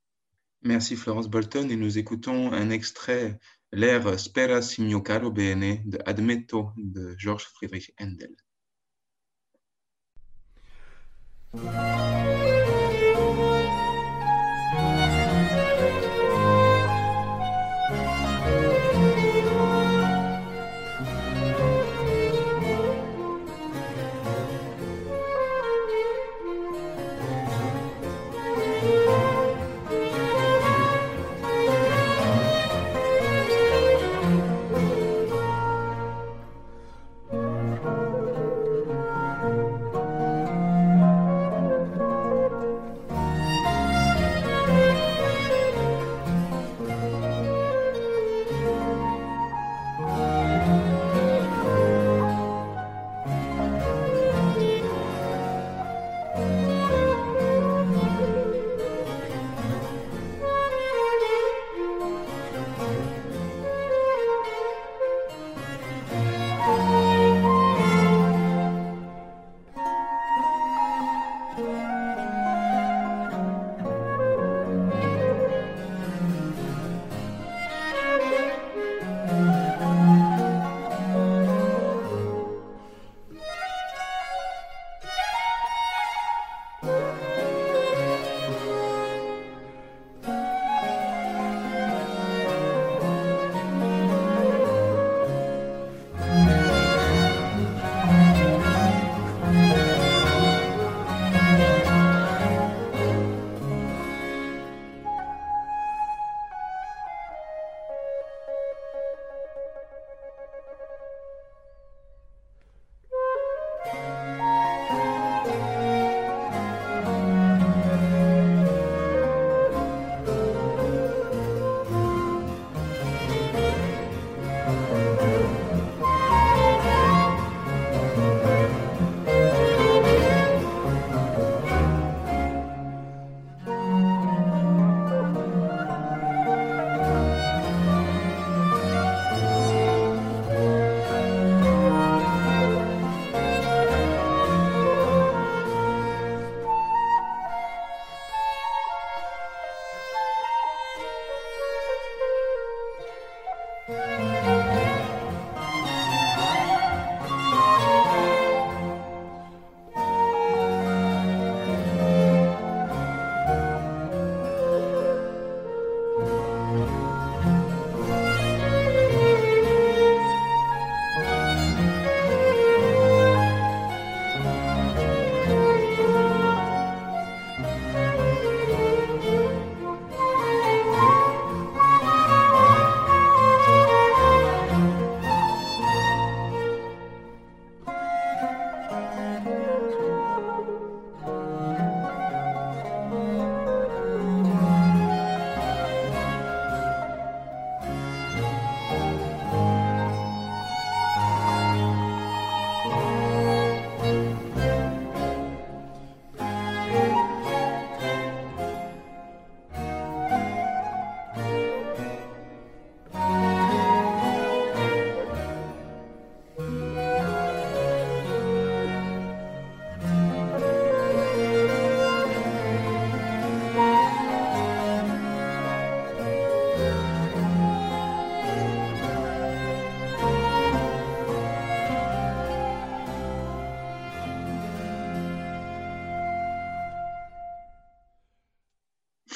Merci 0.64 0.95
Florence 0.95 1.28
Bolton 1.28 1.68
et 1.70 1.76
nous 1.76 1.99
écoutons 1.99 2.53
un 2.53 2.70
extrait, 2.70 3.41
l'air 3.73 4.18
Spera 4.18 4.61
si 4.61 4.83
mio 4.83 5.01
caro 5.03 5.31
bene 5.31 5.83
de 5.85 5.99
Admetto 6.05 6.73
de 6.77 7.14
Georges 7.16 7.49
Friedrich 7.49 7.93
Handel. 7.99 8.35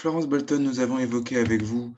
Florence 0.07 0.28
Bolton, 0.28 0.61
nous 0.61 0.78
avons 0.78 1.00
évoqué 1.00 1.36
avec 1.36 1.62
vous 1.62 1.92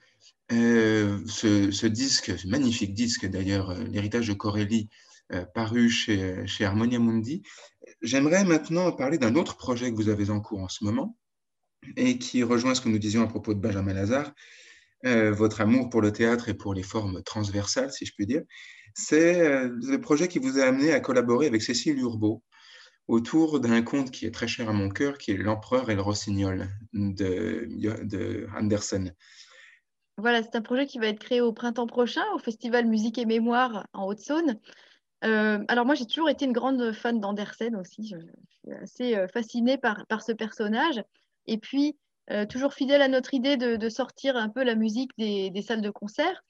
euh, 0.51 1.19
ce, 1.27 1.87
disque, 1.87 2.39
ce 2.39 2.49
magnifique 2.49 2.95
disque 2.95 3.27
d'ailleurs, 3.27 3.69
euh, 3.69 3.85
l'héritage 3.85 4.29
de 4.29 4.33
Corelli, 4.33 4.89
euh, 5.35 5.45
paru 5.55 5.91
chez, 5.91 6.47
Harmonia 6.61 6.99
Mundi. 6.99 7.43
J'aimerais 8.01 8.45
maintenant 8.45 8.91
parler 8.93 9.19
d'un 9.19 9.35
autre 9.35 9.59
projet 9.59 9.91
que 9.91 9.97
vous 9.97 10.09
avez 10.09 10.31
en 10.31 10.41
cours 10.41 10.61
en 10.61 10.71
ce 10.71 10.85
moment 10.85 11.19
et 11.99 12.17
qui 12.17 12.43
rejoint 12.43 12.75
ce 12.75 12.81
que 12.81 12.89
nous 12.89 12.99
disions 12.99 13.23
à 13.23 13.27
propos 13.27 13.53
de 13.53 13.61
Benjamin 13.61 13.93
Lazare, 13.93 14.33
votre 15.05 15.61
amour 15.61 15.91
pour 15.91 16.01
le 16.01 16.11
théâtre 16.11 16.49
et 16.49 16.55
pour 16.55 16.73
les 16.73 16.83
formes 16.83 17.23
transversales, 17.23 17.93
si 17.93 18.07
je 18.07 18.15
puis 18.15 18.25
dire. 18.25 18.41
C'est 18.95 19.69
le 19.69 19.99
projet 19.99 20.29
qui 20.29 20.39
vous 20.39 20.59
a 20.59 20.63
amené 20.63 20.95
à 20.95 21.01
collaborer 21.01 21.47
avec 21.47 21.61
Cécile 21.61 21.99
Urbault 21.99 22.43
autour 23.09 23.59
d'un 23.59 23.83
conte 23.83 24.11
qui 24.11 24.27
est 24.27 24.31
très 24.31 24.47
cher 24.47 24.69
à 24.69 24.73
mon 24.73 24.91
cœur, 24.91 25.19
qui 25.19 25.33
est 25.33 25.37
L'Empereur 25.37 25.91
et 25.91 25.95
le 25.95 26.03
Rossignol 26.03 26.69
de, 26.93 27.67
de 28.05 28.47
Andersen. 28.55 29.15
Voilà, 30.19 30.43
c'est 30.43 30.57
un 30.57 30.63
projet 30.63 30.87
qui 30.87 30.99
va 30.99 31.07
être 31.07 31.21
créé 31.21 31.41
au 31.41 31.53
printemps 31.53 31.87
prochain 31.87 32.25
au 32.35 32.39
Festival 32.39 32.87
Musique 32.87 33.19
et 33.19 33.25
Mémoire 33.25 33.87
en 33.93 34.07
Haute-Saône. 34.07 34.59
Euh, 35.25 35.65
alors 35.69 35.87
moi, 35.87 35.95
j'ai 35.95 36.07
toujours 36.07 36.29
été 36.29 36.45
une 36.45 36.53
grande 36.53 36.93
fan 36.93 37.19
d'Andersen 37.21 37.77
aussi. 37.77 38.09
Je, 38.09 38.17
suis 38.19 38.73
assez 38.83 39.17
euh, 39.17 39.27
fascinée 39.29 39.79
par, 39.79 40.07
par 40.07 40.23
ce 40.23 40.33
personnage. 40.33 41.03
Et 41.47 41.57
puis, 41.59 41.97
euh, 42.31 42.47
toujours 42.47 42.75
fidèle 42.75 43.01
à 43.01 43.09
notre 43.09 43.33
idée 43.33 43.57
de, 43.57 43.89
sortir 43.89 44.37
un 44.37 44.49
peu 44.49 44.65
la 44.65 44.75
musique 44.75 45.13
des, 45.19 45.51
des 45.51 45.63
salles 45.63 45.83
de 45.83 45.91
concert, 45.91 46.43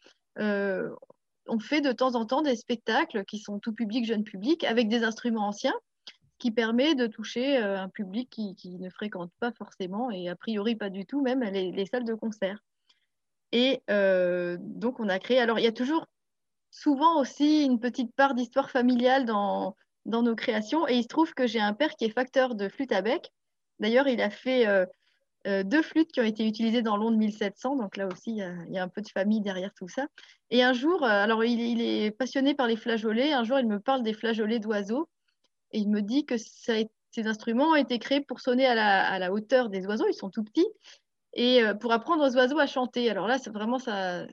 on 1.50 1.59
fait 1.59 1.80
de 1.80 1.92
temps 1.92 2.14
en 2.14 2.26
temps 2.26 2.42
des 2.42 2.56
spectacles 2.56 3.24
qui 3.24 3.38
sont 3.38 3.59
tout 3.59 3.72
public, 3.72 4.04
jeune 4.04 4.22
public, 4.22 4.64
avec 4.64 4.88
des 4.88 5.02
instruments 5.02 5.48
anciens, 5.48 5.74
qui 6.39 6.51
permet 6.51 6.95
de 6.95 7.07
toucher 7.07 7.57
un 7.57 7.89
public 7.89 8.30
qui, 8.30 8.76
ne 8.78 8.91
fréquente 8.91 9.32
pas 9.41 9.53
forcément, 9.53 10.11
et 10.11 10.28
a 10.28 10.36
priori 10.36 10.76
pas 10.76 10.91
du 10.91 11.05
tout 11.05 11.20
même, 11.20 11.41
les, 11.41 11.72
les 11.72 11.86
salles 11.86 12.05
de 12.05 12.14
concert. 12.14 12.59
Et 13.53 13.82
euh, 13.91 14.57
donc, 14.61 15.01
on 15.01 15.09
a 15.09 15.18
créé. 15.18 15.39
Alors, 15.39 15.59
il 15.59 15.64
y 15.64 15.68
a 15.68 15.72
toujours 15.72 16.07
souvent 16.70 17.20
aussi 17.20 17.64
une 17.64 17.80
petite 17.80 18.14
part 18.14 18.34
d'histoire 18.34 18.70
familiale 18.70 19.24
dans, 19.24 19.74
nos 20.05 20.34
créations. 20.34 20.86
Et 20.89 20.97
il 20.97 21.03
se 21.03 21.09
trouve 21.09 21.34
que 21.34 21.47
j'ai 21.47 21.61
un 21.61 21.74
père 21.74 21.95
qui 21.97 22.05
est 22.05 22.11
facteur 22.11 22.55
de 22.55 22.68
flûte 22.68 22.93
à 22.93 23.03
bec. 23.03 23.30
D'ailleurs, 23.78 24.09
il 24.09 24.20
a 24.20 24.30
fait 24.30 24.66
euh, 24.66 24.84
euh, 25.47 25.62
deux 25.62 25.82
flûtes 25.82 26.12
qui 26.12 26.20
ont 26.20 26.24
été 26.24 26.47
utilisées 26.47 26.82
dans 26.82 26.97
l'onde 26.97 27.16
1700. 27.16 27.76
Donc 27.76 27.97
là 27.97 28.07
aussi, 28.07 28.32
il 28.32 28.72
y, 28.72 28.78
a, 28.78 28.82
un 28.82 28.89
peu 28.89 29.01
de 29.01 29.09
famille 29.09 29.41
derrière 29.41 29.72
tout 29.74 29.89
ça. 29.89 30.07
Et 30.51 30.62
un 30.62 30.72
jour, 30.72 31.05
alors 31.05 31.45
il, 31.45 31.80
est 31.80 32.11
passionné 32.11 32.55
par 32.55 32.66
les 32.66 32.76
flageolets. 32.76 33.32
Un 33.32 33.45
jour, 33.45 33.59
il 33.59 33.66
me 33.66 33.80
parle 33.80 34.03
des 34.03 34.14
flageolets 34.14 34.61
d'oiseaux. 34.61 35.09
Et 35.73 35.79
il 35.79 35.89
me 35.89 36.03
dit 36.03 36.25
que 36.25 36.37
ces 36.39 36.89
instruments 37.27 37.71
ont 37.71 37.77
été 37.77 37.99
créés 37.99 38.21
pour 38.21 38.41
sonner 38.41 38.66
à 38.66 39.19
la, 39.19 39.33
hauteur 39.33 39.69
des 39.69 39.87
oiseaux. 39.87 40.07
Ils 40.09 40.14
sont 40.14 40.31
tout 40.31 40.45
petits 40.45 40.69
et 41.35 41.62
euh, 41.62 41.75
pour 41.75 41.93
apprendre 41.93 42.25
aux 42.27 42.37
oiseaux 42.37 42.59
à 42.59 42.66
chanter. 42.66 43.11
Alors 43.11 43.27
là, 43.27 43.39
c'est 43.39 43.51
vraiment 43.51 43.79
ça, 43.79 44.27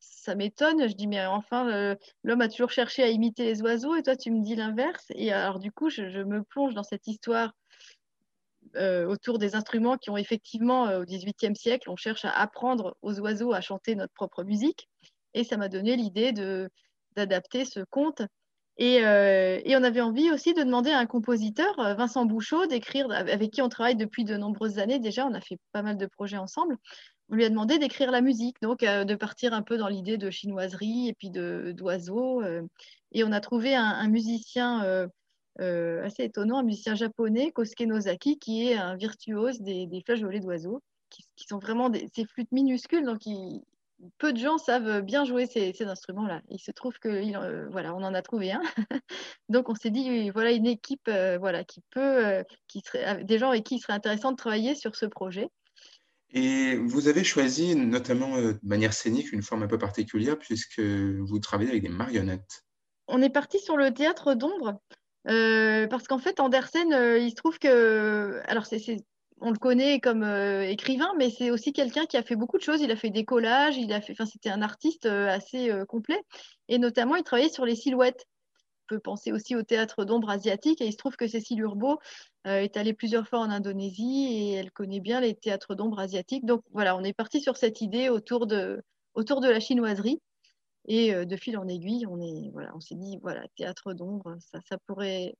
ça 0.00 0.34
m'étonne. 0.34 0.88
Je 0.88 0.94
dis, 0.94 1.06
mais 1.06 1.24
enfin, 1.26 1.96
l'homme 2.22 2.40
a 2.40 2.48
toujours 2.48 2.70
cherché 2.70 3.02
à 3.02 3.08
imiter 3.08 3.44
les 3.44 3.62
oiseaux 3.62 3.94
et 3.96 4.02
toi, 4.02 4.16
tu 4.16 4.30
me 4.30 4.42
dis 4.42 4.56
l'inverse. 4.56 5.06
Et 5.14 5.32
alors, 5.32 5.58
du 5.58 5.72
coup, 5.72 5.90
je, 5.90 6.02
me 6.22 6.42
plonge 6.42 6.74
dans 6.74 6.82
cette 6.82 7.06
histoire 7.06 7.52
euh, 8.76 9.06
autour 9.06 9.38
des 9.38 9.54
instruments 9.54 9.96
qui 9.96 10.10
ont 10.10 10.16
effectivement, 10.16 10.86
euh, 10.86 11.00
au 11.00 11.04
XVIIIe 11.04 11.56
siècle, 11.56 11.88
on 11.90 11.96
cherche 11.96 12.24
à 12.24 12.30
apprendre 12.30 12.96
aux 13.02 13.18
oiseaux 13.20 13.52
à 13.52 13.60
chanter 13.60 13.94
notre 13.94 14.12
propre 14.12 14.44
musique. 14.44 14.88
Et 15.34 15.44
ça 15.44 15.56
m'a 15.56 15.68
donné 15.68 15.96
l'idée 15.96 16.32
d'adapter 17.16 17.64
ce 17.64 17.80
conte 17.90 18.22
euh, 18.80 19.60
et, 19.64 19.76
on 19.76 19.82
avait 19.82 20.00
envie 20.00 20.30
aussi 20.30 20.54
de 20.54 20.62
demander 20.62 20.90
à 20.90 20.98
un 20.98 21.06
compositeur, 21.06 21.78
euh, 21.80 21.94
Vincent 21.94 22.24
Bouchot, 22.26 22.66
d'écrire, 22.66 23.10
avec 23.10 23.50
qui 23.50 23.62
on 23.62 23.68
travaille 23.68 23.96
depuis 23.96 24.24
de 24.24 24.36
nombreuses 24.36 24.78
années 24.78 25.00
déjà, 25.00 25.26
on 25.26 25.34
a 25.34 25.40
fait 25.40 25.58
pas 25.72 25.82
mal 25.82 25.96
de 25.96 26.06
projets 26.06 26.36
ensemble. 26.36 26.76
On 27.28 27.34
lui 27.34 27.44
a 27.44 27.50
demandé 27.50 27.78
d'écrire 27.78 28.10
la 28.10 28.20
musique, 28.20 28.56
donc 28.62 28.82
euh, 28.84 29.04
de 29.04 29.14
partir 29.16 29.52
un 29.52 29.62
peu 29.62 29.76
dans 29.78 29.88
l'idée 29.88 30.16
de 30.16 30.30
chinoiserie 30.30 31.08
et 31.08 31.14
puis 31.14 31.30
d'oiseaux. 31.30 32.42
et 33.12 33.24
on 33.24 33.32
a 33.32 33.40
trouvé 33.40 33.74
un, 33.74 34.08
musicien 34.08 35.08
assez 35.58 36.24
étonnant, 36.24 36.58
un 36.58 36.62
musicien 36.62 36.94
japonais, 36.94 37.50
Kosuke 37.50 37.80
Nozaki, 37.80 38.38
qui 38.38 38.68
est 38.68 38.76
un 38.76 38.96
virtuose 38.96 39.60
des, 39.60 39.86
des 39.86 40.02
flageolets 40.02 40.40
d'oiseaux, 40.40 40.82
qui, 41.10 41.24
sont 41.48 41.58
vraiment 41.58 41.90
des, 41.90 42.08
ces 42.14 42.24
flûtes 42.24 42.52
minuscules, 42.52 43.04
donc 43.04 43.26
peu 44.18 44.32
de 44.32 44.38
gens 44.38 44.58
savent 44.58 45.02
bien 45.02 45.24
jouer 45.24 45.46
ces, 45.46 45.74
instruments-là. 45.82 46.42
Il 46.48 46.60
se 46.60 46.70
trouve 46.70 46.98
que 46.98 47.08
euh, 47.08 47.68
voilà, 47.70 47.94
on 47.94 48.02
en 48.02 48.14
a 48.14 48.22
trouvé 48.22 48.52
un. 48.52 48.62
Donc 49.48 49.68
on 49.68 49.74
s'est 49.74 49.90
dit 49.90 50.30
voilà 50.30 50.52
une 50.52 50.66
équipe 50.66 51.08
euh, 51.08 51.38
voilà 51.38 51.64
qui 51.64 51.82
peut 51.90 52.26
euh, 52.26 52.42
qui 52.68 52.80
serait 52.80 53.24
des 53.24 53.38
gens 53.38 53.50
avec 53.50 53.64
qui 53.64 53.76
il 53.76 53.80
serait 53.80 53.94
intéressant 53.94 54.32
de 54.32 54.36
travailler 54.36 54.74
sur 54.74 54.94
ce 54.96 55.06
projet. 55.06 55.48
Et 56.30 56.76
vous 56.76 57.08
avez 57.08 57.24
choisi 57.24 57.74
notamment 57.74 58.36
de 58.36 58.58
manière 58.62 58.92
scénique 58.92 59.32
une 59.32 59.42
forme 59.42 59.62
un 59.62 59.66
peu 59.66 59.78
particulière 59.78 60.38
puisque 60.38 60.80
vous 60.80 61.38
travaillez 61.38 61.70
avec 61.70 61.82
des 61.82 61.88
marionnettes. 61.88 62.64
On 63.06 63.22
est 63.22 63.30
parti 63.30 63.58
sur 63.58 63.78
le 63.78 63.94
théâtre 63.94 64.34
d'ombre 64.34 64.78
parce 65.24 66.06
qu'en 66.06 66.18
fait 66.18 66.38
Andersen 66.38 66.90
il 67.18 67.30
se 67.30 67.34
trouve 67.34 67.58
que 67.58 68.42
alors 68.46 68.66
c'est 68.66 68.78
on 69.40 69.50
le 69.50 69.58
connaît 69.58 70.00
comme 70.00 70.22
euh, 70.22 70.62
écrivain, 70.62 71.12
mais 71.16 71.30
c'est 71.30 71.50
aussi 71.50 71.72
quelqu'un 71.72 72.06
qui 72.06 72.16
a 72.16 72.22
fait 72.22 72.36
beaucoup 72.36 72.58
de 72.58 72.62
choses. 72.62 72.80
Il 72.80 72.90
a 72.90 72.96
fait 72.96 73.10
des 73.10 73.24
collages, 73.24 73.76
il 73.76 73.92
a 73.92 74.00
fait, 74.00 74.12
enfin, 74.12 74.26
c'était 74.26 74.50
un 74.50 74.62
artiste 74.62 75.06
euh, 75.06 75.28
assez 75.28 75.70
euh, 75.70 75.84
complet. 75.84 76.20
Et 76.68 76.78
notamment, 76.78 77.16
il 77.16 77.22
travaillait 77.22 77.50
sur 77.50 77.64
les 77.64 77.76
silhouettes. 77.76 78.26
On 78.90 78.94
peut 78.96 79.00
penser 79.00 79.32
aussi 79.32 79.54
au 79.54 79.62
théâtre 79.62 80.04
d'ombre 80.04 80.30
asiatique. 80.30 80.80
Et 80.80 80.86
il 80.86 80.92
se 80.92 80.96
trouve 80.96 81.16
que 81.16 81.26
Cécile 81.26 81.60
Urbault 81.60 81.98
est 82.44 82.78
allée 82.78 82.94
plusieurs 82.94 83.28
fois 83.28 83.40
en 83.40 83.50
Indonésie 83.50 84.28
et 84.30 84.52
elle 84.54 84.70
connaît 84.70 85.00
bien 85.00 85.20
les 85.20 85.34
théâtres 85.34 85.74
d'ombre 85.74 85.98
asiatiques. 85.98 86.46
Donc 86.46 86.62
voilà, 86.72 86.96
on 86.96 87.04
est 87.04 87.12
parti 87.12 87.42
sur 87.42 87.58
cette 87.58 87.82
idée 87.82 88.08
autour 88.08 88.46
de, 88.46 88.82
autour 89.12 89.42
de 89.42 89.48
la 89.50 89.60
chinoiserie. 89.60 90.22
Et 90.86 91.12
de 91.12 91.36
fil 91.36 91.58
en 91.58 91.68
aiguille, 91.68 92.06
on 92.06 92.18
est 92.22 92.48
voilà, 92.54 92.70
on 92.74 92.80
s'est 92.80 92.94
dit 92.94 93.18
voilà, 93.20 93.42
théâtre 93.56 93.92
d'ombre, 93.92 94.38
ça 94.64 94.78
pourrait 94.86 95.34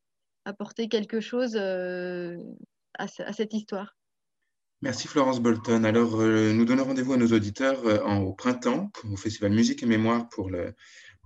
apporter 0.44 0.88
quelque 0.88 1.20
chose 1.20 1.56
à, 2.94 3.06
cette 3.08 3.54
histoire. 3.54 3.96
Merci 4.80 5.08
Florence 5.08 5.40
Bolton. 5.40 5.84
Alors, 5.84 6.20
euh, 6.20 6.52
nous 6.52 6.64
donnons 6.64 6.84
rendez-vous 6.84 7.14
à 7.14 7.16
nos 7.16 7.32
auditeurs 7.32 7.84
euh, 7.84 8.00
en, 8.04 8.18
au 8.18 8.32
printemps 8.32 8.90
au 9.10 9.16
Festival 9.16 9.52
Musique 9.52 9.82
et 9.82 9.86
Mémoire 9.86 10.28
pour, 10.28 10.50
le, 10.50 10.74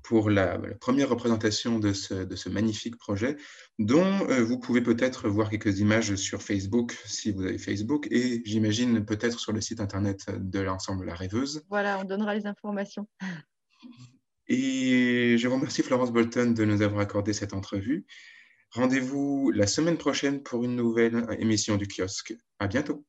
pour 0.03 0.31
la, 0.31 0.59
première 0.81 1.11
représentation 1.11 1.79
de 1.79 1.93
ce, 1.93 2.15
de 2.15 2.35
ce, 2.35 2.49
magnifique 2.49 2.97
projet, 2.97 3.37
dont 3.79 4.27
euh, 4.31 4.43
vous 4.43 4.59
pouvez 4.59 4.81
peut-être 4.81 5.29
voir 5.29 5.51
quelques 5.51 5.81
images 5.81 6.15
sur 6.15 6.41
Facebook, 6.41 6.97
si 7.05 7.31
vous 7.31 7.43
avez 7.43 7.59
Facebook, 7.59 8.09
et 8.11 8.43
j'imagine 8.47 9.05
peut-être 9.05 9.39
sur 9.39 9.53
le 9.53 9.61
site 9.61 9.81
internet 9.81 10.31
de 10.31 10.61
l'ensemble 10.61 11.05
La 11.05 11.15
Rêveuse. 11.15 11.63
Voilà, 11.69 11.99
on 12.01 12.05
donnera 12.05 12.35
les 12.35 12.47
informations. 12.47 13.07
Et 14.49 15.37
je 15.39 15.49
vous 15.49 15.55
remercie 15.55 15.83
Florence 15.83 16.13
Bolton 16.13 16.53
de 16.53 16.65
nous 16.65 16.83
avoir 16.83 17.01
accordé 17.01 17.33
cette 17.33 17.55
entrevue. 17.55 18.07
Rendez-vous 18.75 19.51
la 19.51 19.67
semaine 19.67 19.99
prochaine 19.99 20.43
pour 20.43 20.65
une 20.65 20.77
nouvelle 20.77 21.27
émission 21.39 21.77
du 21.77 21.87
kiosque. 21.87 22.35
À 22.59 22.69
bientôt. 22.69 23.05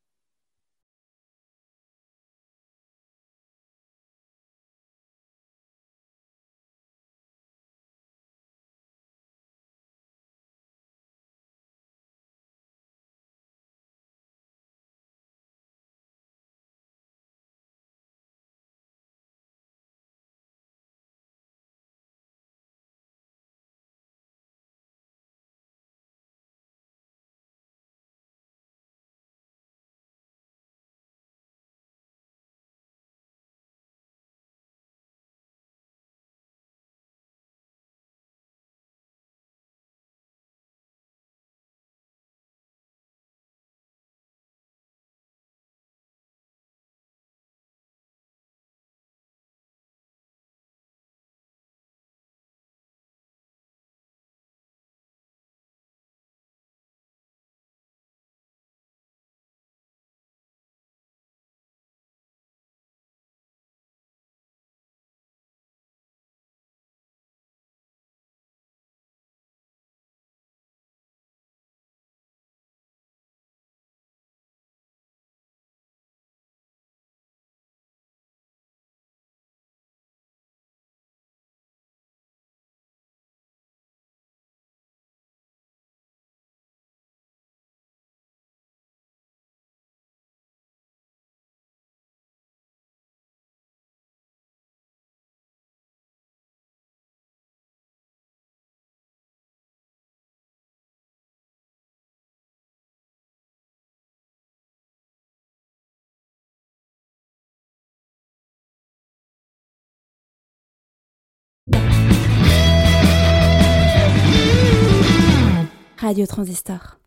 Radio 116.03 116.25
Transistor. 116.25 116.99